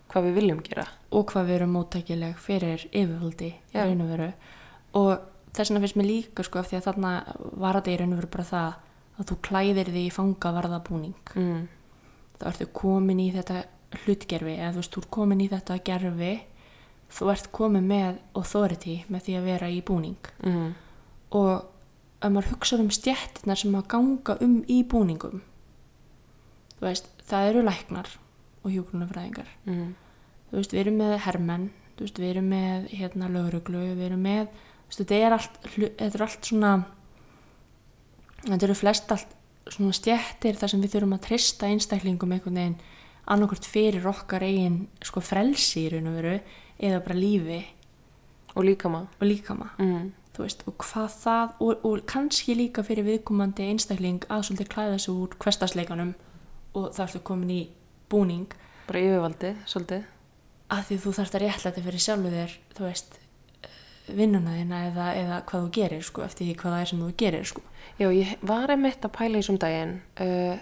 [0.09, 0.87] hvað við viljum gera.
[1.13, 2.87] Og hvað við erum móttækileg fyrir
[4.15, 4.31] veru.
[4.99, 5.19] Og
[5.55, 7.13] þess vegna finnst mér líka sko af því að þarna
[7.63, 8.77] var þetta í raun og veru bara það
[9.19, 11.63] að þú klæðir því í fangavarða búning mm.
[12.39, 13.65] þá ertu komin í þetta
[14.05, 16.35] hlutgerfi eða þú veist, þú ert komin í þetta gerfi
[17.19, 20.75] þú ert komin með authority með því að vera í búning Mm.
[21.35, 21.67] og
[22.23, 25.43] ef maður hugsa um stjettirnar sem að ganga um í búningum
[26.79, 28.09] þú veist, það eru læknar
[28.63, 29.91] og hjúgrunafræðingar mm.
[30.51, 34.25] þú veist, við erum með hermenn þú veist, við erum með hérna lögreglu, við erum
[34.27, 34.49] með
[34.89, 36.77] veist, þetta er allt, þetta er allt svona
[38.45, 39.35] þetta eru flest allt
[39.69, 42.79] svona stjettir þar sem við þurfum að trista einstaklingum einhvern veginn
[43.29, 46.39] annarkvort fyrir okkar eigin sko frelsi í raun og veru
[46.79, 47.59] eða bara lífi.
[48.55, 49.05] Og líkama.
[49.21, 49.75] Og líkama.
[49.79, 50.15] Mm.
[50.39, 54.99] þú veist, og hvað það og, og kannski líka fyrir viðkomandi einstakling að svolítið klæða
[55.03, 56.13] sig úr hverstasleikanum
[56.79, 57.63] og það ertu komin í
[58.07, 58.53] búning.
[58.87, 60.05] Bara yfirvaldi, svolítið.
[60.71, 63.19] Að því þú þarft að réttlæta fyrir sjálfu þér þú veist,
[64.15, 67.11] vinnuna þína eða, eða hvað þú gerir, sko, eftir því hvað það er sem þú
[67.23, 67.63] gerir, sko.
[67.99, 70.59] Já, ég var einmitt að pæla í þessum daginn uh,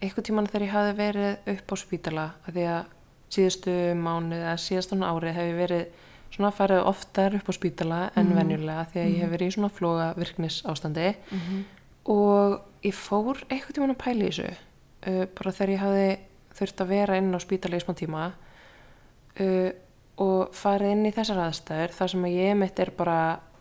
[0.00, 2.94] eitthvað tíman þegar ég hafi verið upp á spítala því að
[3.30, 8.32] síðustu mánuð eða síðastan árið hef ég verið svona farið oftar upp á spítala en
[8.34, 11.06] venjulega því að ég hef verið í svona floga virknis ástandi
[12.10, 16.08] og ég fór eitthvað tíman að pæla í þessu uh, bara þegar ég hafi
[16.60, 18.24] þurft að vera inn á spítala í smá tíma
[19.40, 19.70] uh,
[20.20, 23.20] og farið inn í þessar aðstæður þar sem að ég mitt er bara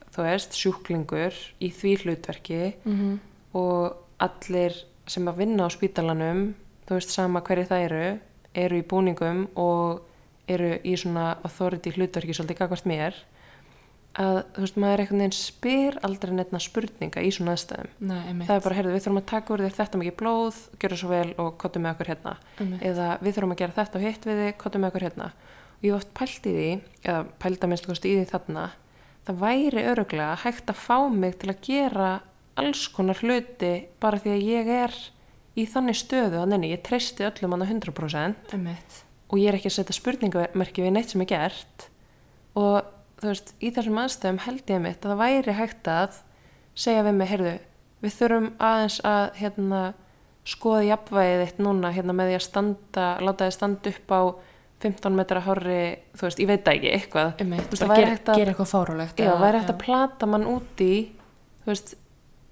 [0.10, 3.20] þú veist, sjúklingur í því hlutverki -hmm.
[3.54, 4.76] og allir
[5.08, 6.54] sem að vinna á spítalanum
[6.88, 8.20] þú veist sama hverju það eru
[8.54, 10.02] eru í búningum og
[10.50, 13.16] eru í svona authority hlutverki svolítið gagvart mér
[14.20, 18.56] að þú veist maður einhvern veginn spyr aldrei nefna spurninga í svona aðstæðum Nei, það
[18.56, 21.30] er bara, heyrðu, við þurfum að taka úr þér þetta mikið blóð gjöra svo vel
[21.38, 22.82] og kottum með okkur hérna Einmitt.
[22.90, 25.30] eða við þurfum að gera þetta og hitt við þig kottum með okkur hérna
[25.80, 26.70] og ég oft pælt í því
[27.04, 28.66] eða pælt að minnst í því þarna
[29.28, 32.10] það væri öruglega hægt að fá mig til að gera
[32.60, 34.96] alls konar hluti bara því að ég er
[35.60, 39.02] í þannig stöðu að neini, ég treysti öllum hann 100% Einmitt.
[39.30, 41.88] og ég er ekki að setja spurningamerki við neitt sem er gert
[42.60, 42.88] og
[43.20, 46.20] þú veist, í þessum aðstæðum held ég mitt að það væri hægt að
[46.80, 47.56] segja við mig, heyrðu,
[48.04, 49.82] við þurfum aðeins að hérna,
[50.48, 54.22] skoða jafnvægið eitt núna hérna, með því að standa, láta þið standa upp á
[54.80, 55.80] 15 metra hári,
[56.16, 57.66] þú veist, ég veit það ekki, eitthvað Einmitt.
[57.68, 59.16] Þú veist, Það það væri hægt að- gera eitthvað fárálegt.
[59.20, 60.94] Já, eða- væri hægt að plata mann út í,
[61.64, 61.96] þú veist,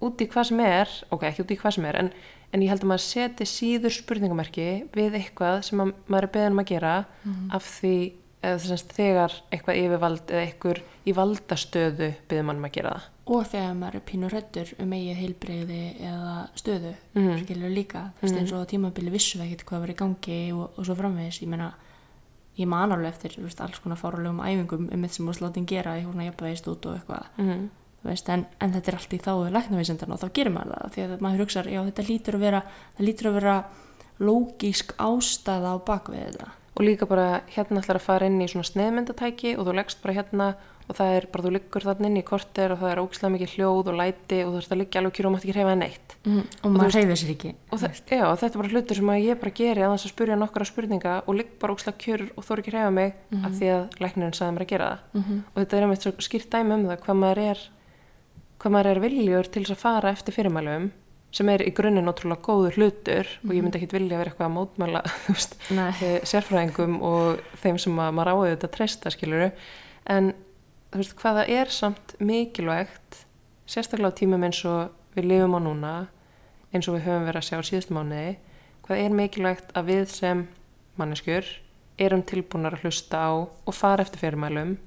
[0.01, 2.11] út í hvað sem er, ok, ekki út í hvað sem er, en,
[2.53, 6.51] en ég held að maður seti síður spurningamerki við eitthvað sem að, maður er beðin
[6.51, 7.05] um að gera
[7.51, 8.13] af því,
[8.43, 12.89] eða þess að þegar eitthvað yfirvald eða eitthvað í valdastöðu beðin mann um að gera
[12.91, 13.01] það.
[13.27, 17.43] Og þegar maður er pínur hrættur um eigið heilbreyði eða stöðu, Mhm.
[17.43, 20.69] skilur líka, þú veist, eins og tímabili vissum við ekkert hvað var í gangi og,
[20.77, 21.73] og svo framvegis, ég meina,
[22.57, 25.97] ég man alveg eftir, veist, alls konar fárulegum æfingum um eitt sem voru sláttinn gera
[25.99, 27.67] í svona jafnvægist út og eitthvað, Mm
[28.07, 30.91] þú veist, en, en þetta er allt í þáu læknavísindana og þá gerir maður það,
[30.93, 32.61] því að maður hugsar, já, þetta lítur að vera,
[32.97, 33.55] það lítur að vera
[34.27, 36.49] lógísk ástæða á bakvið þetta.
[36.77, 40.17] Og líka bara hérna ætlar að fara inn í svona sneiðmyndatæki og þú leggst bara
[40.19, 40.49] hérna
[40.87, 43.53] og það er bara, þú liggur þarna inn í korter og það er ógislega mikið
[43.57, 46.13] hljóð og læti og þú ert að liggja alveg kjur og mátt ekki hreyfa neitt.
[46.23, 47.51] Mm, og maður hreyfir sér ekki.
[47.67, 50.37] Og það, já, þetta er bara hlutur sem ég bara geri að þess að spurja
[50.39, 53.97] nokkra spurninga og ligg bara ógislega kjur og þú ekki hreyfa mig af því að
[54.05, 55.03] læknirinn sagði mér að gera það.
[55.19, 55.41] Mhm.
[55.51, 57.65] Og þetta er einmitt svo skýrt dæmi um það hvað maður er,
[58.63, 60.89] hvað maður er viljur til þess að fara eftir fyrirmælum
[61.35, 64.55] sem er í grunninn ótrúlega góður hlutur og ég myndi ekkit vilja vera eitthvað að
[64.55, 65.01] mótmæla
[66.07, 69.49] eh, sérfræðingum og þeim sem að maður áður þetta treysta skiluru
[70.07, 70.31] en
[70.91, 73.21] þú veist hvað það er samt mikilvægt
[73.67, 75.93] sérstaklega á tímum eins og við lifum á núna
[76.71, 78.37] eins og við höfum verið að sjá síðustu mánuði
[78.87, 80.45] hvað er mikilvægt að við sem
[80.99, 81.49] manneskjur
[81.97, 84.77] erum tilbúnar að hlusta á og fara eftir fyrirmælum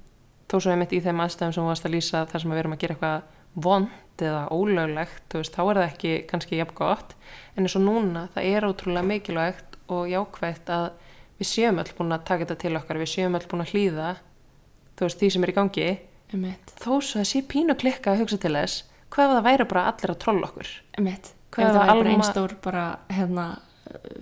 [0.51, 2.75] þó svo einmitt í þeim aðstæðum sem þú varst að lýsa þar sem við erum
[2.75, 7.15] að gera eitthvað vond eða ólöglegt, veist, þá er það ekki kannski jafn gott,
[7.55, 10.89] en eins og núna það er ótrúlega mikilvægt og jákvægt að
[11.39, 14.11] við séum öll búin að taka þetta til okkar, við séum öll búin að hlýða
[15.01, 15.89] þú veist, því sem er í gangi
[16.31, 19.81] Emitt, þó svo það sé pínu klikka að hugsa til þess hvað það væri bara
[19.91, 20.69] allir að trolla okkur
[21.01, 21.31] emitt.
[21.51, 23.45] Hvað ef það var bara Alma- einn stór bara, hérna,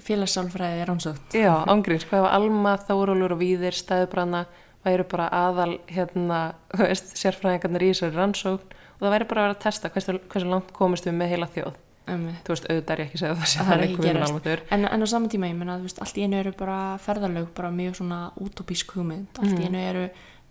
[0.05, 1.35] félagssálfræði rannsókn.
[1.37, 4.45] Já, ángríns, hvað ef Alma, Þórólur og Víðir stæðubranna
[4.85, 6.39] væri bara aðal hérna,
[6.73, 10.17] þú veist, sérfræðingarnir í þessari rannsókn og það væri bara að vera að testa hversu,
[10.31, 11.77] hversu langt komist við með heila þjóð
[12.09, 12.41] Emitt.
[12.47, 14.49] þú veist, auðvitað er ég ekki að segja það Það er er ekki gerast.
[14.73, 17.99] En, en á saman tíma, ég veist, allt í einu eru bara ferðalög, bara mjög
[18.01, 20.07] svona útópísk hugmynd, allt í einu eru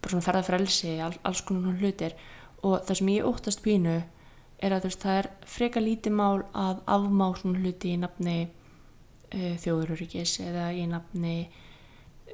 [0.09, 2.17] bara svona ferðafrelsi, all, alls konar hlutir.
[2.65, 3.99] Og það sem ég óttast pínu
[4.59, 8.37] er að þú veist, það er freka lítið mál að afmá svona hluti í nafni
[8.49, 11.37] uh, þjóðuröryggis eða í nafni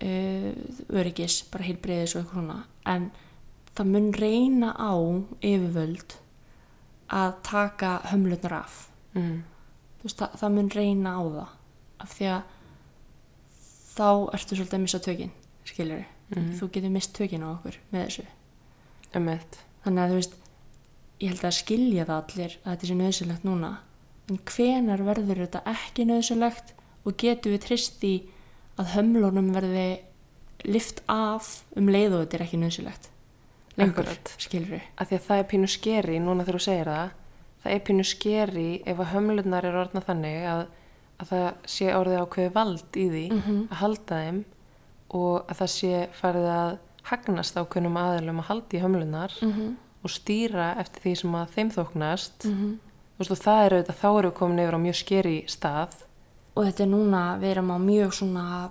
[0.00, 0.50] uh,
[0.94, 2.58] öryggis, bara heilbreyðis og eitthvað svona,
[2.88, 3.10] en
[3.74, 4.94] það mun reyna á
[5.42, 6.16] yfirvöld
[7.14, 8.80] að taka hömlunar af.
[9.18, 9.42] Mm.
[10.02, 11.54] veist, það, það mun reyna á það.
[12.04, 12.50] Af því að
[13.94, 16.58] þá ertu svolítið að missa tökin skilur Mhm.
[16.60, 18.24] þú getur mist tökin á okkur með þessu.
[19.14, 20.34] Emmett þannig að þú veist
[21.20, 23.72] ég held að skilja það allir að þetta sé nöðsynlegt núna.
[24.30, 26.72] En hvenar verður þetta ekki nöðsynlegt
[27.04, 28.14] og getur við trist í
[28.78, 30.00] að hömlunum verði
[30.64, 33.10] lift af um leið og þetta er ekki nöðsynlegt
[33.76, 34.06] lengur,
[34.38, 37.10] skilur við að því að það er pínu skeri núna þegar þú segir það.
[37.64, 40.66] Það er pínu skeri ef að hömlunar eru orðna þannig að,
[41.20, 43.68] að það sé orðið ákveði vald í því Mhm.
[43.70, 44.44] að halda þeim
[45.14, 46.72] og að það sé farið að
[47.10, 49.74] hagnast ákveðnum aðilum að halda í hömlunar -hmm.
[50.02, 52.46] og stýra eftir því sem að þeim þóknast.
[53.14, 55.92] Þú veist og það er auðvitað þá eru við komin yfir á mjög skeri stað.
[56.56, 58.70] Og þetta er núna við erum á mjög svona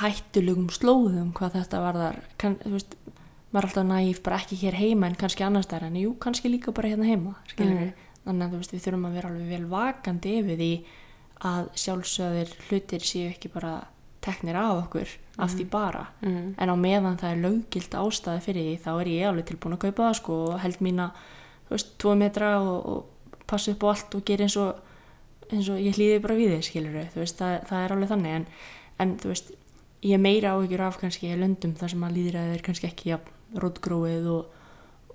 [0.00, 2.18] hættulegum slóðum hvað þetta varðar.
[2.38, 2.96] Kann, veist,
[3.52, 6.50] maður er alltaf næf bara ekki hér heima en kannski annars þar en jú, kannski
[6.52, 7.92] líka bara hérna heima Mm.
[8.26, 10.72] þannig að veist, við þurfum að vera alveg vel vakandi yfir því
[11.48, 13.86] að sjálfsögðir hlutir séu ekki bara
[14.28, 16.54] teknir af okkur af því bara mm.
[16.58, 19.84] en á meðan það er löggilt ástæði fyrir því þá er ég alveg tilbúin að
[19.86, 21.08] kaupa það sko og held mína,
[21.70, 24.84] veist, tvo metra og, og passa upp á allt og gera eins og
[25.48, 28.46] eins og ég hlýði bara við þið skilur veist, það, það er alveg þannig en,
[29.04, 29.50] en þú veist,
[30.04, 34.28] ég meira áhyggjur af kannski löndum þar sem að líðræðið er kannski ekki jafn rótgróið
[34.34, 34.56] og,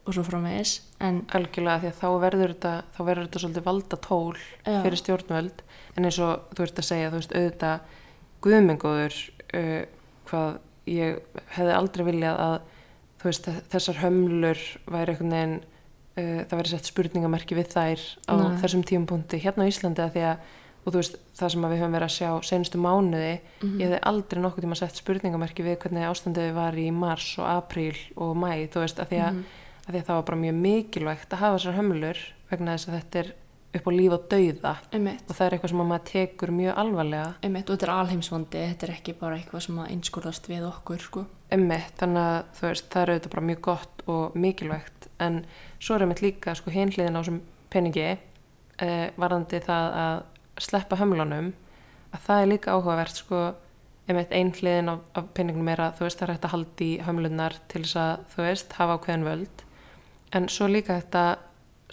[0.04, 4.00] og svo framvegis en algjörlega því að þá verður þetta þá verður þetta svolítið valda
[4.08, 4.80] tól Já.
[4.86, 5.62] fyrir stjórnvöld
[5.94, 8.00] en eins og þú ert að segja þú veist auðvitað
[8.44, 9.18] guðmengóður
[9.56, 9.84] uh,
[10.30, 10.58] hvað
[10.92, 11.20] ég
[11.56, 12.56] hefði aldrei viljað að
[13.24, 14.60] veist þessar hömlur
[14.92, 18.58] væri einhvern veginn uh, það væri sett spurningamerki við þær á Nei.
[18.64, 20.52] þessum tímapunkti hérna á Íslandi að því að
[20.84, 23.30] og þú veist það sem við höfum verið að sjá senustu mánuði
[23.64, 23.78] Mhm.
[23.80, 27.96] ég hefði aldrei nokkuð tíma sett spurningamerki við hvernig ástandið var í mars og apríl
[28.20, 29.46] og mæ þú veist að því að, Mhm.
[29.88, 32.18] að því að það var bara mjög mikilvægt að hafa þessar hömlur
[32.52, 33.32] vegna þess að þetta er
[33.74, 34.74] upp á líf og dauða.
[34.94, 37.30] Einmitt, og það er eitthvað sem að maður tekur mjög alvarlega.
[37.44, 41.08] Einmitt og þetta er alheimsvandi þetta er ekki bara eitthvað sem að einskorðast við okkur
[41.08, 41.26] sko.
[41.54, 45.10] Emmitt, þannig að veist, það er auðvitað bara mjög gott og mikilvægt.
[45.24, 45.42] En
[45.80, 47.42] svo er einmitt líka sko hinliðin á þessum
[47.74, 50.16] peningi eh, varðandi það að
[50.62, 51.54] sleppa hömlunum
[52.14, 53.44] að það er líka áhugavert sko
[54.10, 57.56] einmitt einhliðin af, af peningnum er að þú veist það er hægt að haldi hömlunar
[57.72, 59.64] til þess að þú veist hafa ákveðin völd.
[60.34, 61.24] En svo líka þetta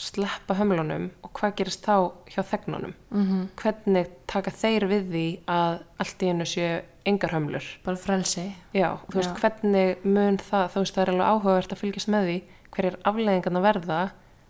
[0.00, 2.94] sleppa hömlunum og hvað gerist þá hjá þegnunum?
[3.10, 3.42] Mm -hmm.
[3.60, 7.64] hvernig taka þeir við því að allt í einu séu engar hömlur?
[7.84, 8.52] Bara frelsi.
[8.74, 12.38] Já, veist, hvernig mun það, þú veist, það er alveg áhugavert að fylgjast með því
[12.74, 14.00] hverjir afleðingarna verða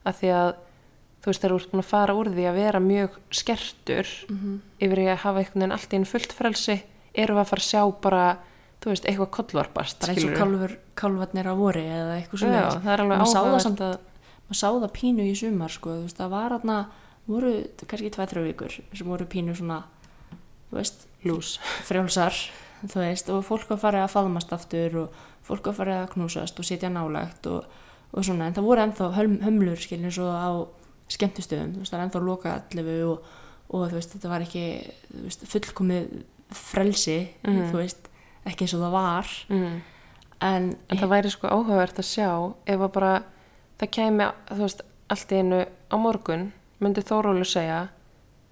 [0.06, 0.50] að því að,
[1.20, 4.98] þú veist, það eru búin að fara úr því að vera mjög skertur mm yfir
[4.98, 6.82] í að hafa einhvern veginn allt í einu fullt frelsi,
[7.14, 8.38] við að fara að sjá bara,
[8.80, 12.92] þú veist, eitthvað kollvarpast, bara eins og kálfarnir á vori eða eitthvað Já, svona það
[12.92, 13.80] er alveg áhugavert.
[13.80, 13.98] að,
[14.50, 16.78] maður sá það pínu í sumar sko, þú veist, það var aðna
[17.30, 17.52] voru
[17.86, 19.84] kannski tvæ-þrjá vikur sem voru pínu svona
[20.70, 21.58] þú veist, lús.
[21.86, 22.34] frjálsar
[22.86, 26.58] þú veist, og fólk var farið að faðmast aftur og fólk var farið að knúsast
[26.58, 27.64] og sitja nálægt og,
[28.12, 30.50] og svona, en það voru ennþá höm, hömlur skilin eins og á
[31.10, 33.24] skemmtustöðum þú veist, það er ennþá loka allifu og,
[33.70, 34.64] og þú veist, þetta var ekki
[35.24, 37.70] veist, fullkomið frelsi Mhm.
[37.70, 38.08] þú veist,
[38.46, 39.80] ekki eins og það var Mm.
[40.40, 43.22] en, En það væri sko áhugavert að sjá ef að bara,
[43.80, 46.46] það kæmi, þú veist, allt í einu á morgun,
[46.80, 47.82] myndi Þórólu segja,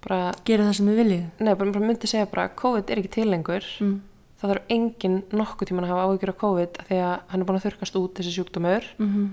[0.05, 3.27] bara, gera það sem þið viljið nei, bara myndi segja bara, COVID er ekki til
[3.31, 3.99] lengur, mm.
[4.41, 7.59] það þarf enginn nokkuð tíman að hafa áhyggjur af COVID því að hann er búin
[7.59, 9.29] að þurkast út þessi sjúkdómur Mm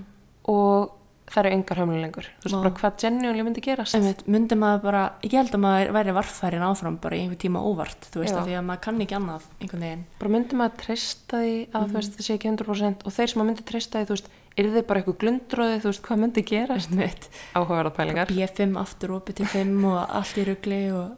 [0.47, 0.93] og
[1.27, 2.61] það eru engar hömlu lengur þú veist Vá.
[2.61, 6.63] bara hvað genuinely myndi gerast Einmitt, myndi maður bara, ég held að maður væri varfærin
[6.63, 8.39] áfram bara í einhver tíma óvart, þú veist, Já.
[8.39, 10.05] af því að maður kann ekki annað einhvern veginn.
[10.21, 13.41] bara myndi maður treysta því að þú veist það sé ekki 100% og þeir sem
[13.41, 16.43] maður myndi treysta því þú veist, er þið bara eitthvað glundróði þú veist hvað myndi
[16.47, 16.93] gerast?
[16.93, 18.31] Einmitt, áhugaverða pælingar.
[18.31, 21.11] B5 aftur opið til 5 og allt í rugli og,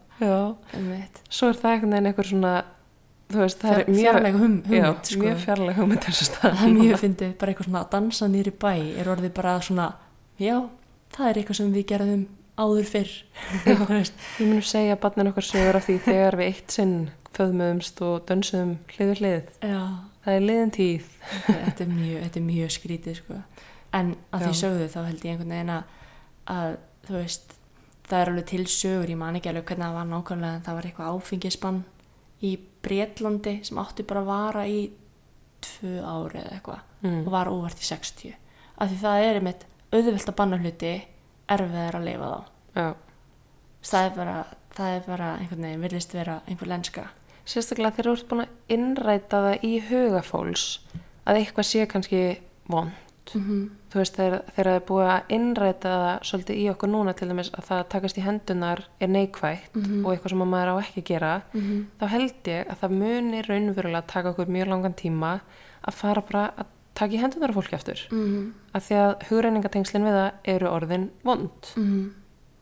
[0.76, 2.54] einmitt, svo er það einhvern veginn eitthvað svona
[3.30, 5.22] þú veist það er mjög fjarlæg hum, hugmynd, sko.
[5.24, 9.12] mjög fjarlæg hugmynd Það er mjög fyndið, bara eitthvað svona að dansa nýri bæ er
[9.14, 9.88] orðið bara svona,
[10.42, 10.56] já,
[11.16, 12.28] það er eitthvað sem við gerðum
[12.60, 13.14] áður fyrr.
[13.70, 16.96] Við munum segja barnin okkar sögur af því þegar við eitt sinn
[17.38, 18.78] föðmuðumst og dönsuðum
[19.22, 21.08] hlið það er liðin tíð.
[21.48, 23.40] Þetta er mjög, þetta er mjög skrítið sko.
[23.98, 25.94] en að því sögðu þá held ég einhvern veginn að,
[26.54, 26.76] að
[27.08, 27.56] þú veist,
[28.10, 30.78] það er alveg til sögur ég man ekki alveg hvernig það var nákvæmlega en það
[30.78, 31.80] var eitthvað áfengisbann
[32.46, 32.52] í
[32.86, 34.80] Breitlandi sem átti bara að vara í
[35.66, 37.20] tvö ári eða eitthvað mm.
[37.24, 38.38] og var óvart í 60
[38.80, 40.94] af því það er einmitt auðvelt að banna hluti
[41.50, 42.44] erfið að lifa þá.
[43.90, 44.38] Það er bara,
[44.78, 47.10] það er bara einhvern veginn virðist vera einhver lenska
[47.50, 50.66] sérstaklega þegar þú ert búin að innræta það í hugafólks
[51.28, 52.24] að eitthvað sé kannski
[52.70, 52.92] vond
[53.34, 53.70] mm -hmm.
[53.92, 57.52] þú veist þegar, það er búið að innræta það svolítið í okkur núna til dæmis
[57.54, 60.06] að það að takast í hendunar er neikvægt Mhm.
[60.06, 61.42] og eitthvað sem að maður á ekki að gera
[62.00, 65.40] þá held ég að það muni raunverulega taka okkur mjög langan tíma
[65.88, 70.14] að fara bara að taka í hendunar fólki aftur mm af því að hugreiningatengslin við
[70.14, 72.10] það eru orðin vond -hmm.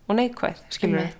[0.07, 1.15] og neikvæð, skilur við.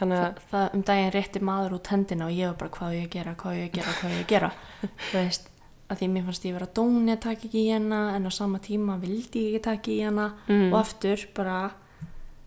[0.00, 2.96] Þannig að, það, það um daginn rétti maður út hendina og ég var bara hvað
[2.96, 4.50] ég að gera, hvað ég að gera, hvað ég að gera?
[5.10, 5.50] Þú veist,
[5.90, 8.60] að því mér fannst ég vera dóni að taka ekki í hana en á sama
[8.64, 10.26] tíma vildi ég ekki taka í hana.
[10.48, 10.68] Mm.
[10.70, 11.58] og aftur bara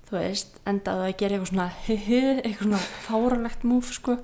[0.07, 4.17] þú veist, endaði að gera eitthvað svona eitthvað svona fáralegt múf sko,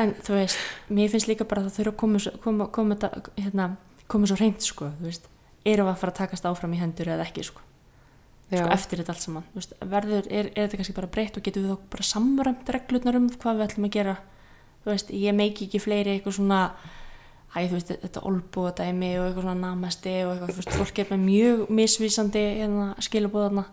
[0.00, 3.00] en þú veist mér finnst líka bara að það þurfa að koma, koma, koma,
[3.38, 3.72] hérna,
[4.10, 5.26] koma svo reynd sko, þú veist,
[5.66, 7.69] við að fara að takast áfram í hendur eða ekki sko
[8.58, 9.44] sko, eftir þetta allt saman.
[9.54, 13.16] Veist, verður, er, er þetta kannski bara breytt og getum við þá bara samræmt reglurnar
[13.20, 14.16] um hvað við ætlum að gera?
[14.84, 16.60] Veist, ég meiki ekki fleiri eitthvað svona
[17.54, 22.44] æ, veist, þetta olbúðadæmi og eitthvað svona namasti og eitthvað, fólk er með mjög misvísandi
[22.60, 23.64] hérna, skilabóðarna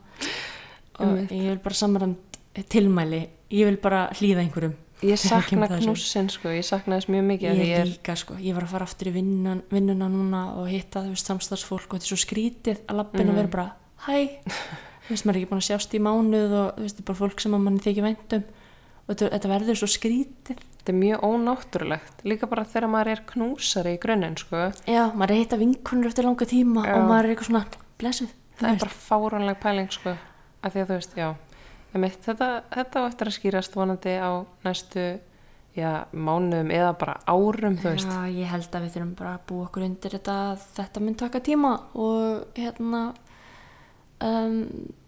[0.97, 1.32] og Einmitt.
[1.32, 2.38] ég vil bara samræmt
[2.73, 3.23] tilmæli,
[3.53, 4.73] ég vil bara hlýða einhverjum
[5.05, 8.65] ég sakna knúsin sko, ég sakna þess mjög mikið ég ég líka sko, ég var
[8.65, 12.13] að fara aftur í vinnan, vinnuna núna og hitta þú veist samstagsfólk og þetta er
[12.15, 13.30] svo skrítið að lappin Mhm.
[13.30, 13.67] og vera bara
[14.06, 14.18] hæ,
[15.08, 17.10] þú veist maður er ekki búin að sjást í mánuð og þú veist þetta er
[17.10, 20.98] bara fólk sem að manni þykir væntum og þetta, þetta verður svo skrítið þetta er
[21.02, 22.22] mjög ónáttúrulegt.
[22.28, 26.12] Líka bara þegar maður er knúsari í grunninn sko, já, maður er að hitta vinkunur
[26.12, 26.93] eftir langa tíma Já.
[26.95, 27.64] og maður er eitthvað svona
[28.00, 28.86] blessuð það er veist.
[28.86, 30.14] bara fáránleg pæling sko,
[30.64, 31.30] af því að þú veist, já.
[31.95, 34.32] Einmitt, þetta, þetta á eftir að skýrast vonandi á
[34.68, 35.06] næstu
[35.78, 39.86] já, mánuðum eða bara árum Já, ég held að við þurfum bara að búa okkur
[39.88, 43.02] undir þetta að þetta mun taka tíma og hérna
[44.24, 44.57] um,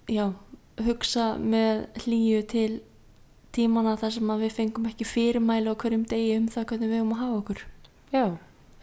[0.10, 0.26] já,
[0.86, 2.70] hugsa með hlýju til
[3.55, 7.16] tímana þar sem við fengum ekki fyrirmæli á hverjum degi um það hvernig við höfum
[7.16, 7.64] að hafa okkur.
[8.14, 8.26] já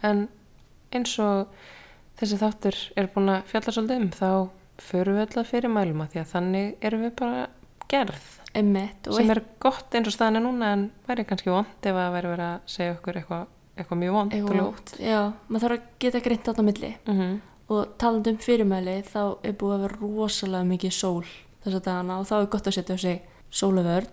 [0.07, 0.27] en
[0.95, 1.47] eins og
[2.19, 4.31] þessi þáttur er búin að fjalla svolítið um þá
[4.87, 7.45] förum við öll að fyrirmælum að því að þannig erum við bara
[7.91, 11.99] gerð Emmett sem er gott eins og staðan er núna en væri kannski vond ef
[11.99, 13.45] að væri verið að segja okkur eitthvað
[13.77, 14.33] eitthvað mjög vond.
[14.97, 17.37] Já, maður þarf að geta greint þarna á milli mm
[17.69, 21.25] og talandi um fyrirmæli þá er búið að vera rosalega mikið sól
[21.63, 24.07] þess að dagana og þá er gott að setja á sig sólavörn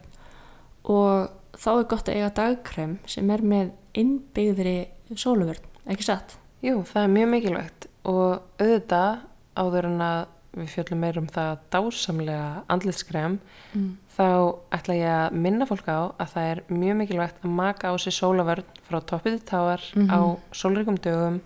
[0.85, 4.77] og þá er gott að eiga dagkrem sem er með innbyggðri
[5.15, 6.37] sólavörn, ekki satt?
[6.65, 9.19] Jú, það er mjög mikilvægt og auðvitað
[9.61, 10.23] áður en að
[10.55, 13.39] við fjöllum meir um það dásamlega andlitskrem
[13.75, 13.97] Mm.
[14.17, 14.27] þá
[14.71, 18.13] ætla ég að minna fólk á að það er mjög mikilvægt að maka á sig
[18.15, 20.11] sólavörn frá toppið til táar Mhm.
[20.15, 20.21] á
[20.53, 21.41] sólríkum dögum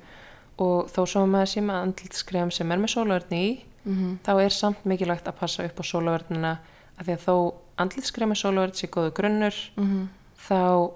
[0.60, 3.48] og þó svo að maður sé með andlitskrem sem er með sólavörn í
[3.84, 4.16] Mm -hmm.
[4.26, 6.58] þá er samt mikilvægt að passa upp á sólavörnina
[6.98, 10.08] af því að þó andlitskrem með sólavörn sé góðu grunnur Mhm.
[10.48, 10.90] þá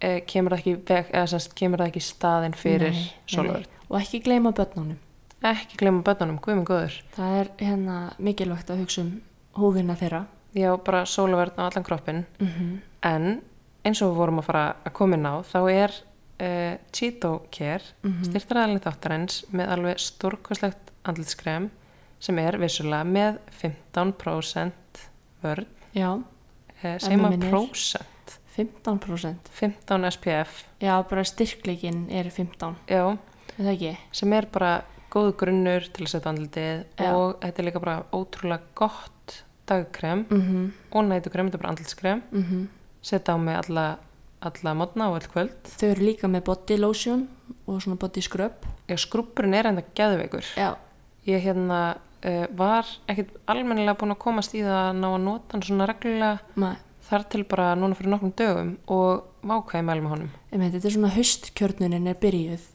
[0.00, 2.96] eh, kemur það ekki, veg, eða, semst, kemur það ekki í staðinn fyrir
[3.28, 4.96] sólavörn og ekki gleyma börnunum
[5.42, 9.20] ekki glemma bönnunum, guðminn góður það er hérna mikilvægt að hugsa um
[9.58, 12.78] húðina þeirra já, bara sólavörn á allan kroppin mm -hmm.
[13.02, 13.42] en
[13.84, 15.92] eins og við vorum að fara að koma inn á þá er
[16.42, 18.24] uh, Cheeto Care mm Mhm.
[18.30, 21.70] styrtaræðalinn þáttarins með alveg stórkostlegt andlitskrem
[22.22, 24.72] sem er vissulega með 15%
[25.42, 25.66] vörn.
[25.94, 28.08] Já, uh, segjum mig að prósent.
[28.52, 33.16] 15% 15 SPF já, bara styrkleikin er 15 já,
[33.56, 33.92] er það ekki?
[34.12, 34.72] sem er bara
[35.12, 37.12] góð grunnur til að setja andlitið Já.
[37.16, 40.70] og þetta er líka bara ótrúlega gott dagkrem Mm -hmm.
[40.92, 42.22] og nætukrem, þetta er bara andlitskrem.
[42.32, 42.68] Mm
[43.02, 43.98] setja á mig alla,
[44.48, 45.72] alla mótna og all kvöld.
[45.78, 47.26] Þau eru líka með body lotion
[47.66, 48.64] og svona body scrub.
[48.90, 50.46] Já, skrúpurinn er enda geðveikur.
[50.56, 50.74] já,
[51.26, 51.82] Ég hérna
[52.26, 55.86] uh, var ekkit almennilega búin að komast í það að ná að nota hann svona
[55.86, 60.34] reglulega maður þar til bara núna fyrir nokkrum dögum og vákvæði mæli með honum.
[60.52, 62.66] Einmitt, þetta er svona haustkjörnunin er byrjuð.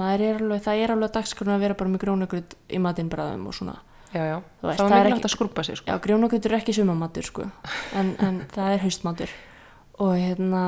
[0.00, 3.56] Maður er alveg, það er alveg dagskrona að vera bara með grónagröð í matinbræðum og
[3.56, 3.76] svona.
[4.14, 4.36] Já, já.
[4.62, 5.90] Veist, það er mikilvægt að skrúpa sig, sko.
[5.90, 7.48] já, grónagröð er ekki sumamatur sko.
[7.98, 9.36] En, en það er haustmatur
[10.02, 10.62] og hérna,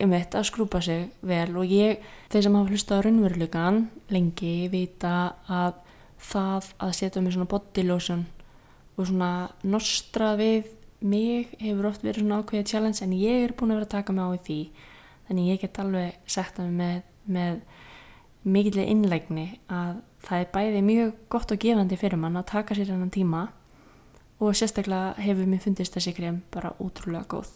[0.00, 1.50] einmitt að skrúpa sig vel.
[1.60, 2.00] Og ég,
[2.32, 3.80] þeir sem hafa hlustað á raunveruleikan
[4.12, 5.16] lengi vita
[5.46, 5.82] að
[6.22, 8.24] það að setja mig svona body lotion
[8.96, 9.32] og svona
[9.66, 10.70] nostra við
[11.02, 14.16] mig hefur oft verið svona ákveðið challenge en ég er búin að vera að taka
[14.16, 14.60] mig á því.
[15.28, 17.60] Þannig ég get alveg sagt að með, með
[18.42, 22.94] mikilvæg innlegni að það er bæði mjög gott og gefandi fyrir mann að taka sér
[22.94, 23.48] hennan tíma
[24.42, 27.50] og sérstaklega hefur mér fundist þessi krem bara útrúlega góð.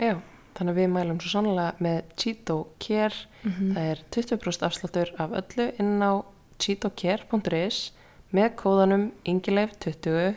[0.00, 0.16] Já,
[0.56, 3.26] þannig að við mælum svo sannlega með Cheeto Care.
[3.42, 3.74] Mhm.
[3.74, 6.12] Það er 20% afsláttur af öllu inn á
[6.58, 7.92] cheetocare.is
[8.32, 10.36] með kóðanum ingileif20.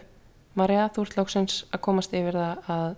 [0.56, 2.96] Marja, þú ert lóksins að komast yfir það að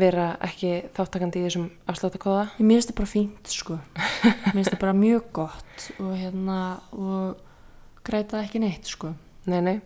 [0.00, 2.46] vera ekki þáttakandi í þessum afsláttakóða.
[2.58, 3.78] Mér finnst það bara fínt sko.
[4.24, 6.60] Mér finnst það bara mjög gott og hérna
[6.90, 7.36] og
[8.06, 9.12] græta ekki neitt sko.
[9.46, 9.76] Nei, nei,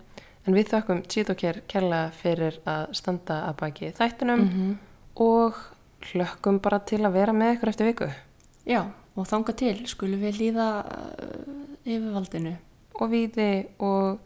[0.47, 4.77] en við þakkum Cheetocare kærlega fyrir að standa að baki þættunum -hmm.
[5.25, 5.59] og
[6.13, 8.09] hlökkum bara til að vera með ykkur eftir viku.
[8.69, 8.83] Já,
[9.17, 11.53] og þanga til skulum við líða uh,
[11.85, 12.57] yfirvaldinu.
[12.99, 14.19] og víði og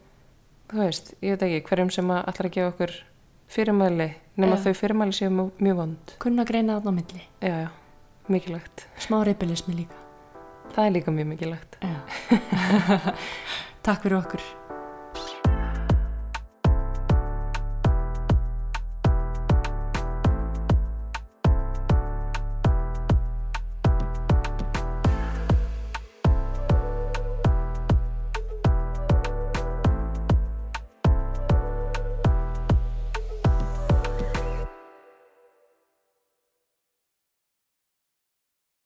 [0.71, 2.95] þú veist, ég veit ekki hverjum sem að allar að gefa okkur
[3.53, 4.09] fyrirmæli
[4.41, 4.63] nema Já.
[4.65, 6.15] þau fyrirmæli séu mjög, vond.
[6.23, 7.23] Kunna greina þarna á milli.
[7.41, 7.69] Já, já,
[8.33, 8.87] mikilvægt.
[8.97, 9.99] Smá reypilismi líka.
[10.73, 11.77] Það er líka mjög mikilvægt.
[13.85, 14.62] Takk fyrir okkur